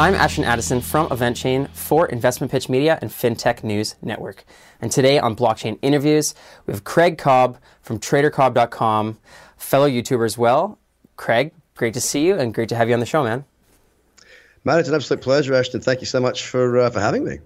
I'm 0.00 0.14
Ashton 0.14 0.44
Addison 0.44 0.80
from 0.80 1.10
EventChain 1.10 1.68
for 1.76 2.06
Investment 2.06 2.50
Pitch 2.50 2.70
Media 2.70 2.98
and 3.02 3.10
FinTech 3.10 3.62
News 3.62 3.96
Network. 4.00 4.44
And 4.80 4.90
today 4.90 5.18
on 5.18 5.36
Blockchain 5.36 5.78
Interviews, 5.82 6.34
we 6.64 6.72
have 6.72 6.84
Craig 6.84 7.18
Cobb 7.18 7.58
from 7.82 8.00
TraderCobb.com, 8.00 9.18
fellow 9.58 9.86
YouTuber 9.86 10.24
as 10.24 10.38
well. 10.38 10.78
Craig, 11.16 11.52
great 11.74 11.92
to 11.92 12.00
see 12.00 12.24
you 12.24 12.34
and 12.36 12.54
great 12.54 12.70
to 12.70 12.76
have 12.76 12.88
you 12.88 12.94
on 12.94 13.00
the 13.00 13.04
show, 13.04 13.22
man. 13.22 13.44
Man, 14.64 14.78
it's 14.78 14.88
an 14.88 14.94
absolute 14.94 15.20
pleasure, 15.20 15.52
Ashton. 15.52 15.82
Thank 15.82 16.00
you 16.00 16.06
so 16.06 16.18
much 16.18 16.46
for, 16.46 16.78
uh, 16.78 16.88
for 16.88 17.00
having 17.00 17.22
me. 17.22 17.40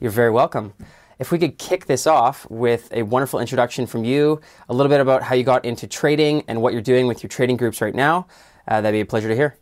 You're 0.00 0.10
very 0.10 0.32
welcome. 0.32 0.74
If 1.20 1.30
we 1.30 1.38
could 1.38 1.56
kick 1.56 1.86
this 1.86 2.08
off 2.08 2.50
with 2.50 2.92
a 2.92 3.04
wonderful 3.04 3.38
introduction 3.38 3.86
from 3.86 4.02
you, 4.02 4.40
a 4.68 4.74
little 4.74 4.90
bit 4.90 5.00
about 5.00 5.22
how 5.22 5.36
you 5.36 5.44
got 5.44 5.64
into 5.64 5.86
trading 5.86 6.42
and 6.48 6.62
what 6.62 6.72
you're 6.72 6.82
doing 6.82 7.06
with 7.06 7.22
your 7.22 7.28
trading 7.28 7.56
groups 7.56 7.80
right 7.80 7.94
now, 7.94 8.26
uh, 8.66 8.80
that'd 8.80 8.92
be 8.92 9.02
a 9.02 9.06
pleasure 9.06 9.28
to 9.28 9.36
hear. 9.36 9.56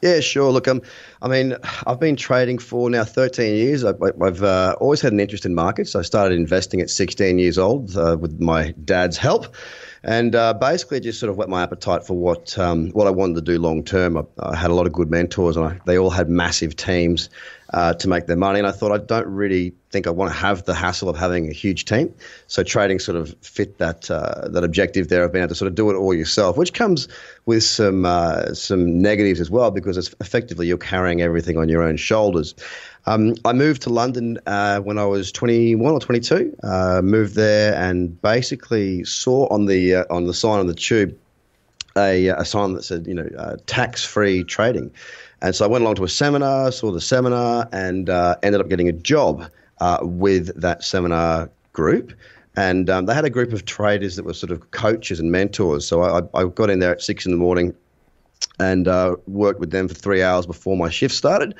Yeah, 0.00 0.20
sure. 0.20 0.52
Look, 0.52 0.68
um, 0.68 0.80
I 1.22 1.28
mean, 1.28 1.56
I've 1.86 1.98
been 1.98 2.14
trading 2.14 2.58
for 2.58 2.88
now 2.88 3.02
13 3.04 3.54
years. 3.54 3.84
I, 3.84 3.94
have 4.20 4.42
uh, 4.42 4.76
always 4.80 5.00
had 5.00 5.12
an 5.12 5.18
interest 5.18 5.44
in 5.44 5.54
markets. 5.54 5.96
I 5.96 6.02
started 6.02 6.36
investing 6.36 6.80
at 6.80 6.88
16 6.88 7.38
years 7.38 7.58
old 7.58 7.96
uh, 7.96 8.16
with 8.18 8.40
my 8.40 8.72
dad's 8.84 9.16
help, 9.16 9.56
and 10.04 10.36
uh, 10.36 10.54
basically 10.54 11.00
just 11.00 11.18
sort 11.18 11.30
of 11.30 11.36
whet 11.36 11.48
my 11.48 11.64
appetite 11.64 12.06
for 12.06 12.14
what 12.14 12.56
um, 12.58 12.90
what 12.90 13.08
I 13.08 13.10
wanted 13.10 13.34
to 13.36 13.40
do 13.40 13.58
long 13.58 13.82
term. 13.82 14.16
I, 14.16 14.22
I, 14.38 14.54
had 14.54 14.70
a 14.70 14.74
lot 14.74 14.86
of 14.86 14.92
good 14.92 15.10
mentors, 15.10 15.56
and 15.56 15.66
I, 15.66 15.80
they 15.84 15.98
all 15.98 16.10
had 16.10 16.28
massive 16.28 16.76
teams 16.76 17.28
uh, 17.74 17.94
to 17.94 18.08
make 18.08 18.26
their 18.26 18.36
money. 18.36 18.58
And 18.58 18.66
I 18.66 18.72
thought 18.72 18.92
I 18.92 18.98
don't 18.98 19.26
really 19.26 19.74
think 19.90 20.06
I 20.06 20.10
want 20.10 20.32
to 20.32 20.38
have 20.38 20.64
the 20.64 20.74
hassle 20.74 21.08
of 21.08 21.16
having 21.16 21.48
a 21.48 21.52
huge 21.52 21.84
team. 21.84 22.14
So 22.46 22.62
trading 22.62 22.98
sort 22.98 23.16
of 23.16 23.34
fit 23.42 23.78
that 23.78 24.10
uh, 24.10 24.48
that 24.48 24.64
objective 24.64 25.08
there 25.08 25.24
of 25.24 25.32
being 25.32 25.42
able 25.42 25.50
to 25.50 25.54
sort 25.54 25.68
of 25.68 25.74
do 25.74 25.90
it 25.90 25.94
all 25.94 26.14
yourself, 26.14 26.56
which 26.56 26.72
comes 26.72 27.08
with 27.46 27.62
some 27.62 28.04
uh, 28.04 28.54
some 28.54 29.00
negatives 29.00 29.40
as 29.40 29.50
well 29.50 29.70
because 29.70 29.96
it's 29.96 30.14
effectively 30.20 30.66
you're 30.66 30.78
carrying 30.78 31.20
everything 31.20 31.58
on 31.58 31.68
your 31.68 31.82
own 31.82 31.96
shoulders. 31.96 32.54
Um, 33.06 33.34
I 33.44 33.52
moved 33.52 33.82
to 33.82 33.90
London 33.90 34.38
uh, 34.46 34.80
when 34.80 34.98
I 34.98 35.04
was 35.04 35.32
21 35.32 35.92
or 35.92 36.00
22. 36.00 36.54
Uh, 36.62 37.00
moved 37.02 37.34
there 37.34 37.74
and 37.74 38.20
basically 38.20 39.04
saw 39.04 39.46
on 39.48 39.66
the 39.66 39.96
uh, 39.96 40.04
on 40.10 40.24
the 40.24 40.34
sign 40.34 40.58
on 40.60 40.66
the 40.66 40.74
tube 40.74 41.16
a, 41.96 42.28
a 42.28 42.44
sign 42.44 42.74
that 42.74 42.84
said, 42.84 43.06
you 43.08 43.14
know, 43.14 43.56
tax 43.66 44.04
free 44.04 44.44
trading. 44.44 44.92
And 45.42 45.54
so 45.54 45.64
I 45.64 45.68
went 45.68 45.82
along 45.82 45.96
to 45.96 46.04
a 46.04 46.08
seminar, 46.08 46.72
saw 46.72 46.90
the 46.90 47.00
seminar, 47.00 47.68
and 47.72 48.10
uh, 48.10 48.36
ended 48.42 48.60
up 48.60 48.68
getting 48.68 48.88
a 48.88 48.92
job 48.92 49.50
uh, 49.80 49.98
with 50.02 50.60
that 50.60 50.82
seminar 50.82 51.50
group. 51.72 52.12
And 52.56 52.90
um, 52.90 53.06
they 53.06 53.14
had 53.14 53.24
a 53.24 53.30
group 53.30 53.52
of 53.52 53.64
traders 53.64 54.16
that 54.16 54.24
were 54.24 54.34
sort 54.34 54.50
of 54.50 54.72
coaches 54.72 55.20
and 55.20 55.30
mentors. 55.30 55.86
So 55.86 56.02
I, 56.02 56.22
I 56.34 56.46
got 56.46 56.70
in 56.70 56.80
there 56.80 56.90
at 56.90 57.02
six 57.02 57.24
in 57.24 57.30
the 57.30 57.38
morning 57.38 57.72
and 58.58 58.88
uh, 58.88 59.14
worked 59.28 59.60
with 59.60 59.70
them 59.70 59.86
for 59.86 59.94
three 59.94 60.22
hours 60.22 60.44
before 60.44 60.76
my 60.76 60.90
shift 60.90 61.14
started. 61.14 61.54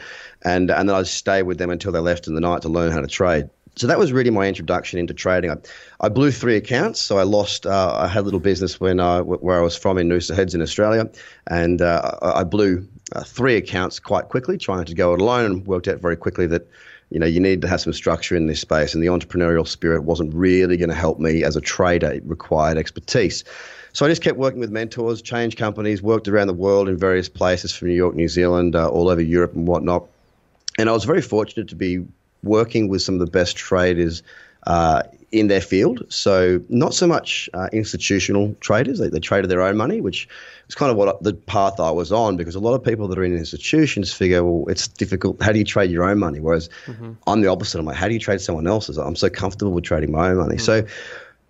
And, 0.44 0.70
and 0.70 0.88
then 0.88 0.96
I 0.96 1.04
stayed 1.04 1.42
with 1.42 1.58
them 1.58 1.70
until 1.70 1.92
they 1.92 2.00
left 2.00 2.26
in 2.26 2.34
the 2.34 2.40
night 2.40 2.62
to 2.62 2.68
learn 2.68 2.90
how 2.90 3.00
to 3.00 3.06
trade. 3.06 3.48
So 3.76 3.86
that 3.86 3.96
was 3.96 4.12
really 4.12 4.30
my 4.30 4.48
introduction 4.48 4.98
into 4.98 5.14
trading. 5.14 5.52
I, 5.52 5.56
I 6.00 6.08
blew 6.08 6.32
three 6.32 6.56
accounts, 6.56 6.98
so 7.00 7.18
I 7.18 7.22
lost. 7.22 7.64
Uh, 7.64 7.94
I 7.96 8.08
had 8.08 8.22
a 8.22 8.24
little 8.24 8.40
business 8.40 8.80
when 8.80 8.98
I, 8.98 9.20
where 9.20 9.56
I 9.56 9.62
was 9.62 9.76
from 9.76 9.98
in 9.98 10.08
Noosa 10.08 10.34
Heads 10.34 10.52
in 10.52 10.60
Australia, 10.60 11.08
and 11.46 11.80
uh, 11.80 12.18
I 12.20 12.42
blew 12.42 12.88
uh, 13.12 13.22
three 13.22 13.56
accounts 13.56 13.98
quite 14.00 14.28
quickly, 14.28 14.58
trying 14.58 14.84
to 14.84 14.94
go 14.94 15.14
it 15.14 15.20
alone, 15.20 15.44
and 15.46 15.66
worked 15.66 15.88
out 15.88 16.00
very 16.00 16.16
quickly 16.16 16.46
that 16.46 16.68
you 17.10 17.18
know 17.18 17.26
you 17.26 17.40
need 17.40 17.62
to 17.62 17.68
have 17.68 17.80
some 17.80 17.92
structure 17.92 18.36
in 18.36 18.46
this 18.46 18.60
space, 18.60 18.94
and 18.94 19.02
the 19.02 19.08
entrepreneurial 19.08 19.66
spirit 19.66 20.02
wasn't 20.04 20.32
really 20.34 20.76
going 20.76 20.90
to 20.90 20.94
help 20.94 21.18
me 21.18 21.44
as 21.44 21.56
a 21.56 21.60
trader. 21.60 22.12
It 22.12 22.24
required 22.24 22.78
expertise. 22.78 23.44
So 23.92 24.04
I 24.04 24.08
just 24.08 24.22
kept 24.22 24.38
working 24.38 24.60
with 24.60 24.70
mentors, 24.70 25.22
changed 25.22 25.58
companies, 25.58 26.02
worked 26.02 26.28
around 26.28 26.46
the 26.46 26.54
world 26.54 26.88
in 26.88 26.96
various 26.96 27.28
places 27.28 27.72
from 27.74 27.88
New 27.88 27.94
York, 27.94 28.14
New 28.14 28.28
Zealand, 28.28 28.76
uh, 28.76 28.88
all 28.88 29.08
over 29.08 29.22
Europe 29.22 29.54
and 29.54 29.66
whatnot. 29.66 30.06
And 30.78 30.88
I 30.88 30.92
was 30.92 31.04
very 31.04 31.22
fortunate 31.22 31.68
to 31.68 31.74
be 31.74 32.06
working 32.42 32.88
with 32.88 33.02
some 33.02 33.14
of 33.14 33.20
the 33.20 33.30
best 33.30 33.56
traders 33.56 34.22
uh, 34.66 35.02
in 35.30 35.48
their 35.48 35.60
field. 35.60 36.04
So 36.08 36.60
not 36.68 36.94
so 36.94 37.06
much 37.06 37.50
uh, 37.54 37.68
institutional 37.72 38.54
traders; 38.60 38.98
they, 38.98 39.08
they 39.08 39.20
traded 39.20 39.50
their 39.50 39.62
own 39.62 39.76
money, 39.76 40.00
which 40.00 40.28
is 40.68 40.74
kind 40.74 40.90
of 40.90 40.96
what 40.96 41.22
the 41.22 41.34
path 41.34 41.80
I 41.80 41.90
was 41.90 42.12
on. 42.12 42.36
Because 42.36 42.54
a 42.54 42.60
lot 42.60 42.74
of 42.74 42.82
people 42.82 43.08
that 43.08 43.18
are 43.18 43.24
in 43.24 43.36
institutions 43.36 44.12
figure, 44.12 44.44
well, 44.44 44.68
it's 44.68 44.88
difficult. 44.88 45.40
How 45.42 45.52
do 45.52 45.58
you 45.58 45.64
trade 45.64 45.90
your 45.90 46.04
own 46.04 46.18
money? 46.18 46.40
Whereas 46.40 46.68
mm-hmm. 46.86 47.12
I'm 47.26 47.40
the 47.40 47.48
opposite. 47.48 47.78
I'm 47.78 47.86
like, 47.86 47.96
how 47.96 48.08
do 48.08 48.14
you 48.14 48.20
trade 48.20 48.40
someone 48.40 48.66
else's? 48.66 48.96
I'm 48.96 49.16
so 49.16 49.28
comfortable 49.28 49.72
with 49.72 49.84
trading 49.84 50.12
my 50.12 50.30
own 50.30 50.38
money. 50.38 50.56
Mm-hmm. 50.56 50.64
So 50.64 50.86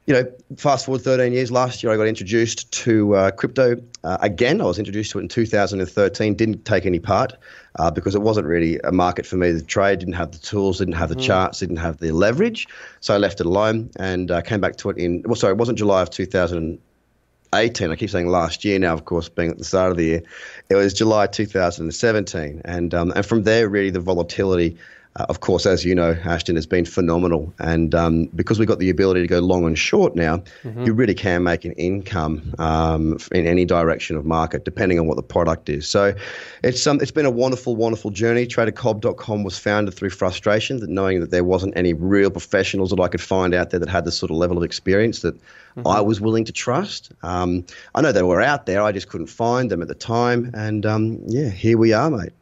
you 0.09 0.15
know, 0.15 0.27
fast 0.57 0.87
forward 0.87 1.03
13 1.03 1.35
years, 1.35 1.53
last 1.53 1.83
year 1.83 1.93
I 1.93 1.97
got 1.99 2.07
introduced 2.09 2.73
to 2.73 3.15
uh, 3.15 3.31
crypto 3.31 3.77
uh, 4.05 4.17
again. 4.23 4.63
I 4.63 4.65
was 4.65 4.79
introduced 4.79 5.11
to 5.11 5.19
it 5.19 5.23
in 5.23 5.29
2013, 5.29 6.35
didn't 6.35 6.65
take 6.65 6.87
any 6.87 6.99
part 6.99 7.35
uh, 7.79 7.91
because 7.91 8.15
it 8.15 8.23
wasn't 8.23 8.47
really 8.47 8.79
a 8.85 8.91
market 8.91 9.27
for 9.27 9.37
me 9.37 9.53
to 9.53 9.61
trade, 9.61 9.99
didn't 9.99 10.15
have 10.15 10.33
the 10.33 10.39
tools, 10.39 10.79
didn't 10.79 10.95
have 10.95 11.11
the 11.11 11.15
mm. 11.15 11.27
charts, 11.27 11.59
didn't 11.59 11.77
have 11.77 11.99
the 11.99 12.13
leverage. 12.13 12.67
So 13.01 13.13
I 13.13 13.19
left 13.19 13.41
it 13.41 13.47
alone 13.47 13.91
and 13.97 14.31
uh, 14.31 14.41
came 14.41 14.63
back 14.63 14.77
to 14.77 14.89
it 14.89 14.97
in, 14.97 15.23
well, 15.27 15.37
sorry, 15.37 15.53
it 15.53 15.59
wasn't 15.59 15.77
July 15.77 16.01
of 16.01 16.09
2018. 16.09 17.91
I 17.91 17.97
keep 17.97 18.09
saying 18.09 18.29
last 18.29 18.65
year 18.65 18.79
now, 18.79 18.95
of 18.95 19.05
course, 19.05 19.29
being 19.29 19.51
at 19.51 19.59
the 19.59 19.65
start 19.65 19.91
of 19.91 19.99
the 19.99 20.05
year. 20.05 20.23
It 20.71 20.77
was 20.77 20.95
July 20.95 21.27
2017. 21.27 22.63
And, 22.65 22.95
um, 22.95 23.13
and 23.15 23.27
from 23.27 23.43
there, 23.43 23.69
really, 23.69 23.91
the 23.91 24.01
volatility 24.01 24.79
uh, 25.17 25.27
of 25.29 25.41
course, 25.41 25.67
as 25.67 25.85
you 25.85 25.95
know, 25.95 26.17
Ashton 26.25 26.57
has 26.57 26.67
been 26.67 26.85
phenomenal. 26.85 27.53
And 27.59 27.95
um, 27.95 28.27
because 28.27 28.59
we've 28.59 28.69
got 28.69 28.79
the 28.79 28.91
ability 28.91 29.21
to 29.23 29.27
go 29.27 29.41
long 29.41 29.67
and 29.67 29.79
short 29.79 30.15
now, 30.15 30.39
mm-hmm. 30.63 30.85
you 30.85 30.95
really 30.95 31.15
can 31.15 31.43
make 31.43 31.65
an 31.65 31.73
income 31.73 32.55
um, 32.59 33.19
in 33.33 33.47
any 33.47 33.65
direction 33.65 34.17
of 34.17 34.25
market, 34.25 34.65
depending 34.65 34.99
on 34.99 35.07
what 35.07 35.17
the 35.17 35.23
product 35.23 35.69
is. 35.69 35.89
So 35.89 36.15
it's 36.63 36.87
um, 36.87 37.01
it's 37.01 37.11
been 37.11 37.27
a 37.27 37.31
wonderful, 37.31 37.75
wonderful 37.75 38.11
journey. 38.11 38.47
TraderCobb.com 38.47 39.45
was 39.45 39.59
founded 39.59 39.95
through 39.95 40.11
frustration, 40.11 40.81
that 40.81 40.91
knowing 40.91 41.21
that 41.21 41.31
there 41.31 41.45
wasn't 41.45 41.77
any 41.77 41.95
real 41.95 42.31
professionals 42.31 42.91
that 42.91 43.01
I 43.01 43.09
could 43.09 43.23
find 43.23 43.55
out 43.55 43.71
there 43.71 43.81
that 43.81 43.89
had 43.89 44.05
this 44.05 44.17
sort 44.17 44.31
of 44.31 44.37
level 44.37 44.57
of 44.57 44.63
experience 44.63 45.23
that 45.23 45.35
mm-hmm. 45.35 45.87
I 45.87 46.01
was 46.01 46.21
willing 46.21 46.45
to 46.45 46.53
trust. 46.53 47.13
Um, 47.23 47.65
I 47.95 48.03
know 48.03 48.13
they 48.13 48.23
were 48.23 48.43
out 48.43 48.67
there, 48.67 48.83
I 48.83 48.93
just 48.93 49.09
couldn't 49.09 49.29
find 49.29 49.71
them 49.71 49.83
at 49.83 49.89
the 49.89 49.95
time. 49.95 50.51
And 50.55 50.87
um, 50.87 51.21
yeah, 51.27 51.49
here 51.49 51.79
we 51.79 51.93
are, 51.93 52.11
mate. 52.11 52.33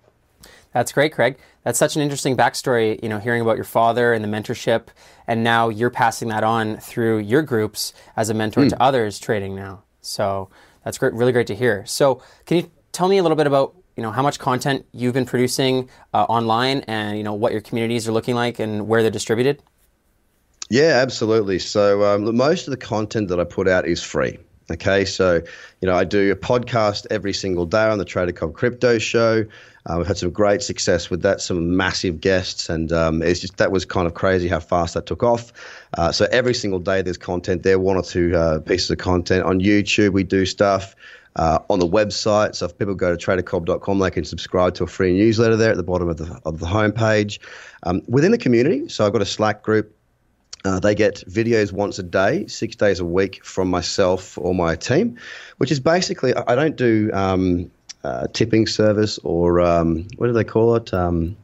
That's 0.73 0.93
great, 0.93 1.15
Craig. 1.15 1.39
That's 1.67 1.81
such 1.81 1.97
an 1.97 2.03
interesting 2.03 2.37
backstory, 2.37 3.03
you 3.03 3.09
know, 3.09 3.19
hearing 3.19 3.43
about 3.43 3.57
your 3.57 3.65
father 3.65 4.13
and 4.13 4.23
the 4.23 4.29
mentorship, 4.29 4.87
and 5.27 5.43
now 5.43 5.69
you're 5.69 5.91
passing 5.91 6.29
that 6.29 6.45
on 6.45 6.77
through 6.77 7.19
your 7.19 7.43
groups 7.43 7.93
as 8.17 8.31
a 8.31 8.35
mentor 8.35 8.61
mm. 8.61 8.69
to 8.69 8.81
others 8.81 9.19
trading 9.19 9.57
now. 9.57 9.83
So 10.01 10.49
that's 10.85 10.97
great, 10.97 11.13
really 11.15 11.33
great 11.33 11.49
to 11.49 11.57
hear. 11.57 11.85
So 11.85 12.23
can 12.45 12.59
you 12.59 12.71
tell 12.93 13.09
me 13.09 13.19
a 13.19 13.23
little 13.23 13.35
bit 13.35 13.49
about, 13.49 13.75
you 13.97 14.05
know, 14.05 14.13
how 14.13 14.23
much 14.23 14.39
content 14.39 14.87
you've 14.93 15.15
been 15.15 15.27
producing 15.27 15.91
uh, 16.15 16.23
online, 16.29 16.83
and 16.83 17.19
you 17.19 17.25
know 17.25 17.35
what 17.35 17.51
your 17.51 17.63
communities 17.63 18.07
are 18.07 18.13
looking 18.13 18.37
like 18.37 18.61
and 18.61 18.87
where 18.87 19.03
they're 19.03 19.11
distributed? 19.11 19.61
Yeah, 20.71 21.01
absolutely. 21.03 21.59
So 21.59 22.05
um, 22.05 22.37
most 22.37 22.69
of 22.69 22.71
the 22.71 22.77
content 22.77 23.27
that 23.27 23.41
I 23.41 23.45
put 23.45 23.67
out 23.67 23.89
is 23.89 24.01
free. 24.05 24.39
Okay, 24.71 25.05
so 25.05 25.43
you 25.81 25.89
know 25.89 25.97
I 25.97 26.05
do 26.05 26.31
a 26.31 26.37
podcast 26.37 27.07
every 27.11 27.33
single 27.33 27.67
day 27.67 27.87
on 27.87 27.99
the 27.99 28.05
Trader 28.05 28.31
Cobb 28.31 28.53
Crypto 28.55 28.99
Show. 28.99 29.47
Uh, 29.87 29.97
we've 29.99 30.07
had 30.07 30.19
some 30.19 30.31
great 30.31 30.63
success 30.63 31.11
with 31.11 31.23
that, 31.23 31.41
some 31.41 31.77
massive 31.77 32.21
guests, 32.21 32.69
and 32.69 32.93
um, 32.93 33.23
it's 33.23 33.41
just 33.41 33.57
that 33.57 33.71
was 33.71 33.85
kind 33.85 34.07
of 34.07 34.15
crazy 34.15 34.49
how 34.49 34.61
fast 34.61 34.95
that 34.95 35.07
took 35.07 35.23
off. 35.23 35.53
Uh, 35.97 36.11
so 36.11 36.27
every 36.31 36.55
single 36.55 36.81
day 36.81 37.03
there's 37.03 37.17
content 37.17 37.63
there, 37.63 37.79
one 37.79 37.97
or 37.97 38.03
two 38.03 38.35
uh, 38.37 38.59
pieces 38.61 38.91
of 38.91 38.99
content 38.99 39.45
on 39.45 39.61
YouTube. 39.61 40.13
We 40.13 40.25
do 40.25 40.47
stuff. 40.47 40.95
Uh, 41.39 41.59
on 41.69 41.79
the 41.79 41.87
website. 41.87 42.55
So 42.55 42.65
if 42.65 42.79
people 42.79 42.95
go 42.95 43.15
to 43.15 43.27
tradercobb.com, 43.27 43.99
they 43.99 44.11
can 44.11 44.25
subscribe 44.25 44.73
to 44.77 44.85
a 44.85 44.87
free 44.87 45.13
newsletter 45.13 45.55
there 45.55 45.71
at 45.71 45.77
the 45.77 45.83
bottom 45.83 46.09
of 46.09 46.17
the, 46.17 46.41
of 46.47 46.61
the 46.61 46.65
homepage. 46.65 47.41
Um, 47.83 48.01
within 48.09 48.33
the 48.33 48.39
community, 48.39 48.89
so 48.89 49.05
I've 49.05 49.13
got 49.13 49.21
a 49.21 49.27
Slack 49.27 49.63
group 49.63 49.95
uh, 50.67 50.81
they 50.81 50.95
get 50.97 51.23
videos 51.29 51.73
once 51.73 51.99
a 51.99 52.03
day, 52.03 52.47
six 52.49 52.75
days 52.75 52.99
a 52.99 53.05
week 53.05 53.45
from 53.45 53.69
myself 53.69 54.37
or 54.37 54.53
my 54.53 54.75
team, 54.75 55.17
which 55.59 55.71
is 55.71 55.79
basically, 55.79 56.35
I 56.35 56.57
don't 56.57 56.75
do 56.75 57.11
um, 57.13 57.71
uh, 58.07 58.29
tipping 58.33 58.69
service 58.69 59.19
or 59.25 59.61
um, 59.61 60.07
what 60.17 60.29
do 60.29 60.33
they 60.33 60.45
call 60.45 60.77
it? 60.77 60.95
Um, 60.95 61.37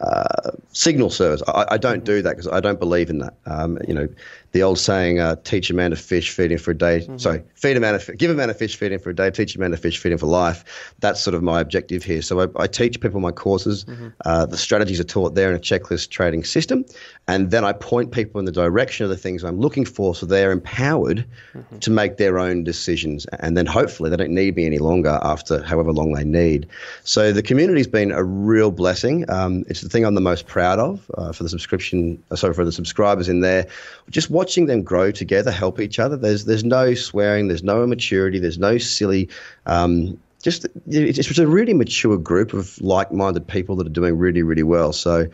uh, 0.00 0.52
signal 0.72 1.10
service. 1.10 1.42
I, 1.48 1.64
I, 1.72 1.78
don't 1.78 2.04
do 2.04 2.22
that 2.22 2.30
because 2.30 2.48
I 2.48 2.60
don't 2.60 2.78
believe 2.78 3.10
in 3.10 3.18
that. 3.18 3.34
Um, 3.46 3.78
you 3.86 3.94
know, 3.94 4.08
the 4.52 4.62
old 4.62 4.78
saying, 4.78 5.18
uh, 5.18 5.36
"Teach 5.44 5.70
a 5.70 5.74
man 5.74 5.90
to 5.90 5.96
fish, 5.96 6.30
feed 6.30 6.52
him 6.52 6.58
for 6.58 6.70
a 6.70 6.78
day." 6.78 7.00
Mm-hmm. 7.00 7.18
Sorry, 7.18 7.42
feed 7.54 7.76
a 7.76 7.80
man, 7.80 7.94
a, 7.94 8.16
give 8.16 8.30
a 8.30 8.34
man 8.34 8.50
a 8.50 8.54
fish, 8.54 8.76
feed 8.76 8.92
him 8.92 9.00
for 9.00 9.10
a 9.10 9.14
day. 9.14 9.30
Teach 9.30 9.56
a 9.56 9.60
man 9.60 9.70
to 9.72 9.76
fish, 9.76 9.98
feed 9.98 10.12
him 10.12 10.18
for 10.18 10.26
life. 10.26 10.92
That's 11.00 11.20
sort 11.20 11.34
of 11.34 11.42
my 11.42 11.60
objective 11.60 12.02
here. 12.02 12.22
So 12.22 12.40
I, 12.40 12.62
I 12.62 12.66
teach 12.66 13.00
people 13.00 13.20
my 13.20 13.32
courses. 13.32 13.84
Mm-hmm. 13.84 14.08
Uh, 14.24 14.46
the 14.46 14.56
strategies 14.56 15.00
are 15.00 15.04
taught 15.04 15.34
there 15.34 15.50
in 15.50 15.56
a 15.56 15.60
checklist 15.60 16.10
trading 16.10 16.44
system, 16.44 16.84
and 17.28 17.50
then 17.50 17.64
I 17.64 17.72
point 17.72 18.12
people 18.12 18.38
in 18.38 18.44
the 18.44 18.52
direction 18.52 19.04
of 19.04 19.10
the 19.10 19.16
things 19.16 19.44
I'm 19.44 19.60
looking 19.60 19.84
for, 19.84 20.14
so 20.14 20.26
they're 20.26 20.52
empowered 20.52 21.24
mm-hmm. 21.54 21.78
to 21.78 21.90
make 21.90 22.16
their 22.16 22.38
own 22.38 22.64
decisions. 22.64 23.26
And 23.40 23.56
then 23.56 23.66
hopefully 23.66 24.10
they 24.10 24.16
don't 24.16 24.34
need 24.34 24.56
me 24.56 24.66
any 24.66 24.78
longer 24.78 25.18
after 25.22 25.62
however 25.62 25.92
long 25.92 26.12
they 26.12 26.24
need. 26.24 26.68
So 27.04 27.32
the 27.32 27.42
community's 27.42 27.86
been 27.86 28.10
a 28.10 28.24
real 28.24 28.70
blessing. 28.70 29.28
Um, 29.30 29.64
it's 29.68 29.80
the 29.80 29.88
thing 29.88 30.04
I'm 30.04 30.14
the 30.14 30.20
most 30.20 30.46
proud 30.46 30.78
of 30.78 31.10
uh, 31.14 31.32
for 31.32 31.42
the 31.42 31.48
subscription. 31.48 32.22
Uh, 32.30 32.36
sorry 32.36 32.54
for 32.54 32.64
the 32.64 32.72
subscribers 32.72 33.28
in 33.28 33.40
there. 33.40 33.66
Just 34.10 34.30
watching 34.42 34.66
them 34.66 34.82
grow 34.82 35.12
together, 35.12 35.52
help 35.52 35.78
each 35.78 36.00
other. 36.00 36.16
There's 36.16 36.46
there's 36.46 36.64
no 36.64 36.94
swearing, 36.94 37.46
there's 37.46 37.62
no 37.62 37.84
immaturity, 37.84 38.40
there's 38.40 38.58
no 38.58 38.76
silly. 38.76 39.28
Um, 39.66 40.18
just 40.42 40.66
it's 40.88 41.38
a 41.38 41.46
really 41.46 41.74
mature 41.74 42.18
group 42.18 42.52
of 42.52 42.80
like-minded 42.80 43.46
people 43.46 43.76
that 43.76 43.86
are 43.86 43.96
doing 44.00 44.18
really 44.18 44.42
really 44.42 44.64
well. 44.64 44.92
So 44.92 45.28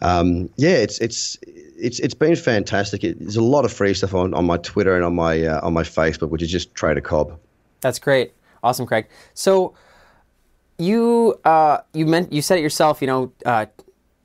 um, 0.00 0.48
yeah, 0.56 0.76
it's 0.76 1.00
it's 1.00 1.36
it's 1.86 1.98
it's 1.98 2.14
been 2.14 2.36
fantastic. 2.36 3.02
It, 3.02 3.18
there's 3.18 3.34
a 3.34 3.42
lot 3.42 3.64
of 3.64 3.72
free 3.72 3.94
stuff 3.94 4.14
on, 4.14 4.32
on 4.34 4.46
my 4.46 4.58
Twitter 4.58 4.94
and 4.94 5.04
on 5.04 5.16
my 5.16 5.44
uh, 5.44 5.66
on 5.66 5.72
my 5.72 5.82
Facebook, 5.82 6.30
which 6.30 6.42
is 6.42 6.50
just 6.52 6.72
Trader 6.76 7.00
Cobb. 7.00 7.36
That's 7.80 7.98
great, 7.98 8.32
awesome, 8.62 8.86
Craig. 8.86 9.08
So 9.34 9.74
you 10.78 11.34
uh, 11.44 11.78
you 11.92 12.06
meant 12.06 12.32
you 12.32 12.42
said 12.42 12.58
it 12.58 12.62
yourself. 12.62 13.00
You 13.02 13.08
know, 13.08 13.32
uh, 13.44 13.66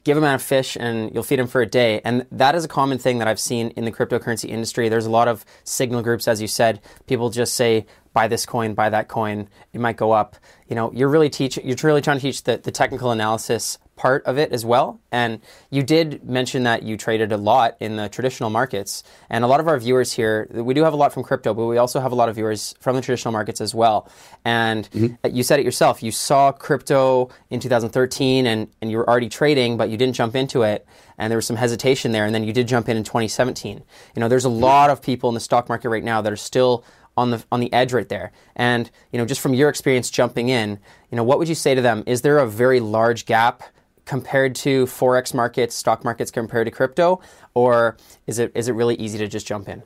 give 0.08 0.18
a 0.18 0.22
man 0.22 0.36
a 0.36 0.40
fish 0.40 0.78
and 0.80 1.14
you'll 1.14 1.22
feed 1.22 1.38
him 1.38 1.48
for 1.48 1.62
a 1.62 1.66
day. 1.66 2.00
And 2.06 2.26
that 2.32 2.56
is 2.56 2.64
a 2.64 2.68
common 2.70 2.98
thing 2.98 3.18
that 3.18 3.28
I've 3.28 3.42
seen 3.42 3.72
in 3.72 3.84
the 3.84 3.92
cryptocurrency 3.92 4.50
industry. 4.50 4.88
There's 4.88 5.06
a 5.06 5.12
lot 5.12 5.28
of 5.28 5.44
signal 5.66 6.02
groups, 6.02 6.30
as 6.30 6.42
you 6.42 6.48
said. 6.48 6.80
People 7.08 7.30
just 7.30 7.56
say, 7.56 7.86
buy 8.14 8.30
this 8.30 8.46
coin, 8.46 8.74
buy 8.74 8.90
that 8.90 9.10
coin. 9.10 9.50
It 9.74 9.82
might 9.82 9.98
go 9.98 10.14
up. 10.14 10.38
You 10.70 10.76
know, 10.76 10.94
you're 10.94 11.10
really 11.10 11.30
teach, 11.30 11.58
you're 11.58 11.76
really 11.84 12.02
trying 12.02 12.18
to 12.18 12.22
teach 12.22 12.44
the, 12.44 12.58
the 12.58 12.72
technical 12.72 13.12
analysis 13.12 13.80
part 13.98 14.24
of 14.26 14.38
it 14.38 14.54
as 14.54 14.64
well. 14.64 15.02
And 15.12 15.42
you 15.70 15.84
did 15.84 16.24
mention 16.24 16.64
that 16.64 16.84
you 16.84 16.96
traded 16.96 17.32
a 17.32 17.38
lot 17.38 17.76
in 17.80 17.98
the 17.98 18.08
traditional 18.08 18.50
markets. 18.50 19.04
And 19.30 19.44
a 19.44 19.48
lot 19.48 19.60
of 19.60 19.68
our 19.68 19.78
viewers 19.80 20.14
here, 20.14 20.48
we 20.52 20.74
do 20.74 20.84
have 20.84 20.94
a 20.94 20.96
lot 20.96 21.12
from 21.12 21.24
crypto, 21.24 21.54
but 21.54 21.66
we 21.66 21.78
also 21.78 22.00
have 22.00 22.12
a 22.12 22.16
lot 22.16 22.30
of 22.30 22.36
viewers 22.36 22.76
from 22.80 22.96
the 22.96 23.02
traditional 23.02 23.32
markets 23.32 23.60
as 23.60 23.76
well. 23.76 24.10
And 24.46 24.90
mm-hmm. 24.92 25.36
you 25.36 25.44
said 25.44 25.60
it 25.60 25.66
yourself, 25.66 26.02
you 26.02 26.12
saw 26.12 26.52
crypto 26.52 27.30
in 27.50 27.60
2013 27.60 28.46
and, 28.46 28.70
and 28.82 28.92
you 28.92 28.98
were 28.98 29.10
already 29.10 29.30
trading, 29.30 29.76
but 29.76 29.90
you 29.90 29.98
didn't 29.98 30.16
jump 30.16 30.36
into 30.36 30.62
it. 30.62 30.86
And 31.18 31.32
there 31.32 31.38
was 31.38 31.48
some 31.48 31.56
hesitation 31.58 32.12
there. 32.12 32.26
And 32.26 32.34
then 32.34 32.44
you 32.44 32.54
did 32.54 32.68
jump 32.68 32.88
in 32.88 32.96
in 32.96 33.04
2017. 33.04 33.84
You 34.16 34.20
know, 34.20 34.28
there's 34.28 34.46
a 34.46 34.50
lot 34.50 34.90
of 34.90 35.02
people 35.02 35.30
in 35.30 35.34
the 35.34 35.42
stock 35.42 35.68
market 35.68 35.90
right 35.90 36.04
now 36.04 36.22
that 36.22 36.32
are 36.32 36.38
still 36.38 36.86
on 37.18 37.32
the 37.32 37.44
on 37.52 37.60
the 37.60 37.74
edge 37.74 37.92
right 37.92 38.08
there. 38.08 38.32
And 38.56 38.90
you 39.12 39.18
know, 39.18 39.26
just 39.26 39.42
from 39.42 39.54
your 39.54 39.70
experience 39.70 40.10
jumping 40.10 40.50
in, 40.50 40.80
you 41.12 41.16
know, 41.16 41.24
what 41.24 41.40
would 41.40 41.50
you 41.50 41.56
say 41.56 41.76
to 41.76 41.82
them? 41.82 42.04
Is 42.06 42.22
there 42.22 42.38
a 42.38 42.48
very 42.48 42.80
large 42.80 43.26
gap 43.26 43.64
compared 44.08 44.56
to 44.56 44.86
forex 44.86 45.34
markets, 45.34 45.76
stock 45.76 46.04
markets 46.04 46.32
compared 46.32 46.66
to 46.66 46.72
crypto, 46.72 47.20
or 47.54 47.98
is 48.26 48.40
it 48.40 48.52
is 48.56 48.68
it 48.68 48.74
really 48.74 48.96
easy 48.96 49.20
to 49.20 49.28
just 49.28 49.46
jump 49.46 49.70
in? 49.70 49.84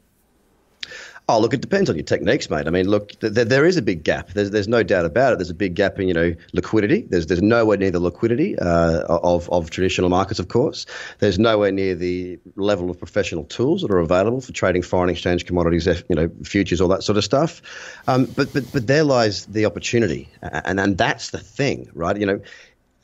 Oh, 1.30 1.40
look, 1.40 1.54
it 1.54 1.62
depends 1.62 1.90
on 1.90 1.96
your 1.96 2.04
techniques, 2.04 2.50
mate. 2.50 2.68
I 2.68 2.72
mean, 2.72 2.90
look, 2.90 3.18
th- 3.22 3.34
there 3.34 3.66
is 3.66 3.78
a 3.78 3.82
big 3.82 4.04
gap. 4.04 4.32
There's, 4.32 4.52
there's 4.52 4.68
no 4.68 4.84
doubt 4.84 5.06
about 5.06 5.32
it. 5.32 5.38
There's 5.38 5.52
a 5.52 5.54
big 5.54 5.76
gap 5.76 5.98
in, 5.98 6.08
you 6.08 6.14
know, 6.14 6.36
liquidity. 6.52 7.06
There's, 7.10 7.28
there's 7.28 7.42
nowhere 7.42 7.78
near 7.78 7.92
the 7.92 8.02
liquidity 8.02 8.58
uh, 8.60 9.04
of, 9.08 9.50
of 9.50 9.70
traditional 9.70 10.10
markets, 10.10 10.40
of 10.40 10.50
course. 10.50 10.86
There's 11.20 11.40
nowhere 11.40 11.72
near 11.72 11.96
the 11.96 12.38
level 12.56 12.90
of 12.90 12.98
professional 12.98 13.46
tools 13.46 13.82
that 13.84 13.92
are 13.92 14.00
available 14.00 14.42
for 14.42 14.52
trading 14.52 14.82
foreign 14.82 15.10
exchange 15.10 15.46
commodities, 15.46 15.86
you 16.10 16.16
know, 16.16 16.30
futures, 16.44 16.82
all 16.82 16.90
that 16.90 17.04
sort 17.04 17.18
of 17.18 17.24
stuff. 17.24 17.62
Um, 18.08 18.26
but, 18.36 18.52
but, 18.52 18.70
but 18.74 18.88
there 18.88 19.04
lies 19.04 19.46
the 19.46 19.66
opportunity, 19.66 20.28
and, 20.42 20.80
and 20.82 20.98
that's 20.98 21.30
the 21.30 21.40
thing, 21.40 21.88
right? 21.94 22.18
You 22.18 22.26
know, 22.26 22.42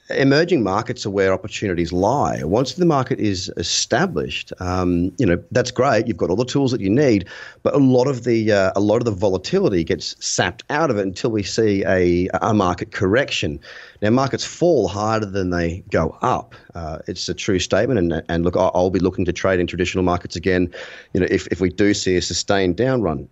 emerging 0.10 0.64
markets 0.64 1.06
are 1.06 1.10
where 1.10 1.34
opportunities 1.34 1.92
lie. 1.92 2.44
Once 2.44 2.74
the 2.74 2.86
market 2.86 3.20
is 3.20 3.52
established, 3.58 4.54
um, 4.60 5.12
you 5.18 5.26
know 5.26 5.42
that's 5.52 5.72
great. 5.72 6.08
You've 6.08 6.18
got 6.18 6.30
all 6.30 6.36
the 6.36 6.46
tools 6.46 6.72
that 6.72 6.82
you 6.82 6.90
need, 6.90 7.28
but 7.64 7.74
a 7.74 7.78
lot 7.78 8.08
of 8.08 8.24
the 8.24 8.52
uh, 8.52 8.72
a 8.76 8.80
lot 8.80 8.98
of 8.98 9.06
the 9.06 9.12
volatility 9.12 9.84
gets 9.84 10.16
sapped 10.26 10.64
out 10.70 10.90
of 10.90 10.98
it 10.98 11.02
until 11.02 11.32
we 11.32 11.44
see 11.44 11.84
a, 11.86 12.28
a 12.42 12.54
market 12.54 12.92
correction. 12.92 13.60
Now 14.02 14.12
markets 14.12 14.46
fall 14.46 14.88
harder 14.88 15.26
than 15.26 15.50
they 15.50 15.84
go 15.90 16.18
up. 16.22 16.56
Uh, 16.76 17.00
it's 17.08 17.28
a 17.28 17.34
true 17.34 17.60
statement, 17.60 18.00
and 18.00 18.24
and 18.30 18.44
look, 18.44 18.56
I'll, 18.56 18.88
be 18.88 19.00
looking 19.00 19.26
to 19.26 19.34
trade 19.34 19.60
in 19.60 19.68
traditional 19.68 20.04
markets 20.04 20.36
again. 20.36 20.74
You 21.14 21.22
know, 21.22 21.28
if 21.30 21.48
if 21.48 21.60
we 21.60 21.70
do 21.70 21.94
see 21.94 22.16
a 22.16 22.22
sustained 22.22 22.78
down 22.78 23.02
run. 23.02 23.28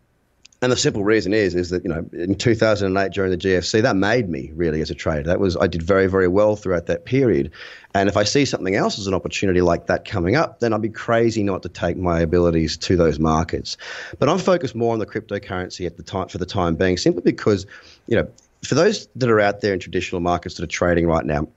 And 0.66 0.72
the 0.72 0.78
simple 0.78 1.04
reason 1.04 1.32
is 1.32 1.54
is 1.54 1.70
that 1.70 1.84
you 1.84 1.90
know 1.92 2.10
in 2.12 2.34
2008 2.34 3.12
during 3.12 3.30
the 3.30 3.38
GFC 3.38 3.84
that 3.84 3.96
made 3.96 4.28
me 4.28 4.52
really 4.56 4.82
as 4.82 4.90
a 4.90 4.96
trader. 4.96 5.22
That 5.22 5.40
was 5.40 5.56
I 5.56 5.68
did 5.68 5.84
very 5.84 6.08
very 6.08 6.28
well 6.28 6.56
throughout 6.56 6.88
that 6.88 7.06
period. 7.06 7.52
And 7.94 8.10
if 8.10 8.18
I 8.18 8.24
see 8.24 8.46
something 8.46 8.74
else 8.74 8.98
as 8.98 9.06
an 9.06 9.14
opportunity 9.14 9.62
like 9.62 9.86
that 9.86 10.06
coming 10.06 10.36
up, 10.36 10.62
then 10.62 10.74
I'd 10.74 10.82
be 10.82 10.90
crazy 10.90 11.44
not 11.44 11.62
to 11.62 11.70
take 11.70 11.98
my 11.98 12.20
abilities 12.20 12.78
to 12.78 12.98
those 12.98 13.20
markets. 13.20 13.78
But 14.18 14.28
I'm 14.28 14.40
focused 14.40 14.74
more 14.74 14.92
on 14.92 14.98
the 14.98 15.06
cryptocurrency 15.06 15.86
at 15.86 15.98
the 15.98 16.04
time 16.04 16.30
for 16.30 16.40
the 16.40 16.48
time 16.48 16.74
being, 16.74 16.98
simply 16.98 17.22
because 17.22 17.68
you 18.08 18.16
know 18.16 18.28
for 18.64 18.74
those 18.74 19.08
that 19.18 19.30
are 19.30 19.40
out 19.40 19.62
there 19.62 19.72
in 19.72 19.80
traditional 19.80 20.20
markets 20.20 20.56
that 20.56 20.64
are 20.64 20.78
trading 20.82 21.06
right 21.06 21.28
now, 21.28 21.48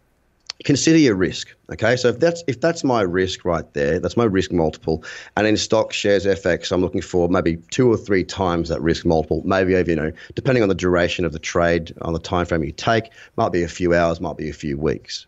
consider 0.64 0.98
your 0.98 1.14
risk. 1.14 1.54
Okay, 1.70 1.96
so 1.96 2.08
if 2.08 2.18
that's 2.18 2.42
if 2.46 2.60
that's 2.60 2.82
my 2.82 3.02
risk 3.02 3.44
right 3.44 3.72
there, 3.74 4.00
that's 4.00 4.16
my 4.16 4.24
risk 4.24 4.52
multiple. 4.52 5.04
And 5.36 5.46
in 5.46 5.56
stock 5.56 5.92
shares 5.92 6.26
FX, 6.26 6.72
I'm 6.72 6.80
looking 6.80 7.00
for 7.00 7.28
maybe 7.28 7.58
two 7.70 7.90
or 7.90 7.96
three 7.96 8.24
times 8.24 8.68
that 8.68 8.80
risk 8.82 9.04
multiple. 9.04 9.42
Maybe 9.44 9.76
over 9.76 9.90
you 9.90 9.96
know, 9.96 10.12
depending 10.34 10.62
on 10.62 10.68
the 10.68 10.74
duration 10.74 11.24
of 11.24 11.32
the 11.32 11.38
trade, 11.38 11.92
on 12.02 12.12
the 12.12 12.18
time 12.18 12.46
frame 12.46 12.64
you 12.64 12.72
take, 12.72 13.10
might 13.36 13.52
be 13.52 13.62
a 13.62 13.68
few 13.68 13.94
hours, 13.94 14.20
might 14.20 14.36
be 14.36 14.48
a 14.48 14.54
few 14.54 14.76
weeks. 14.76 15.26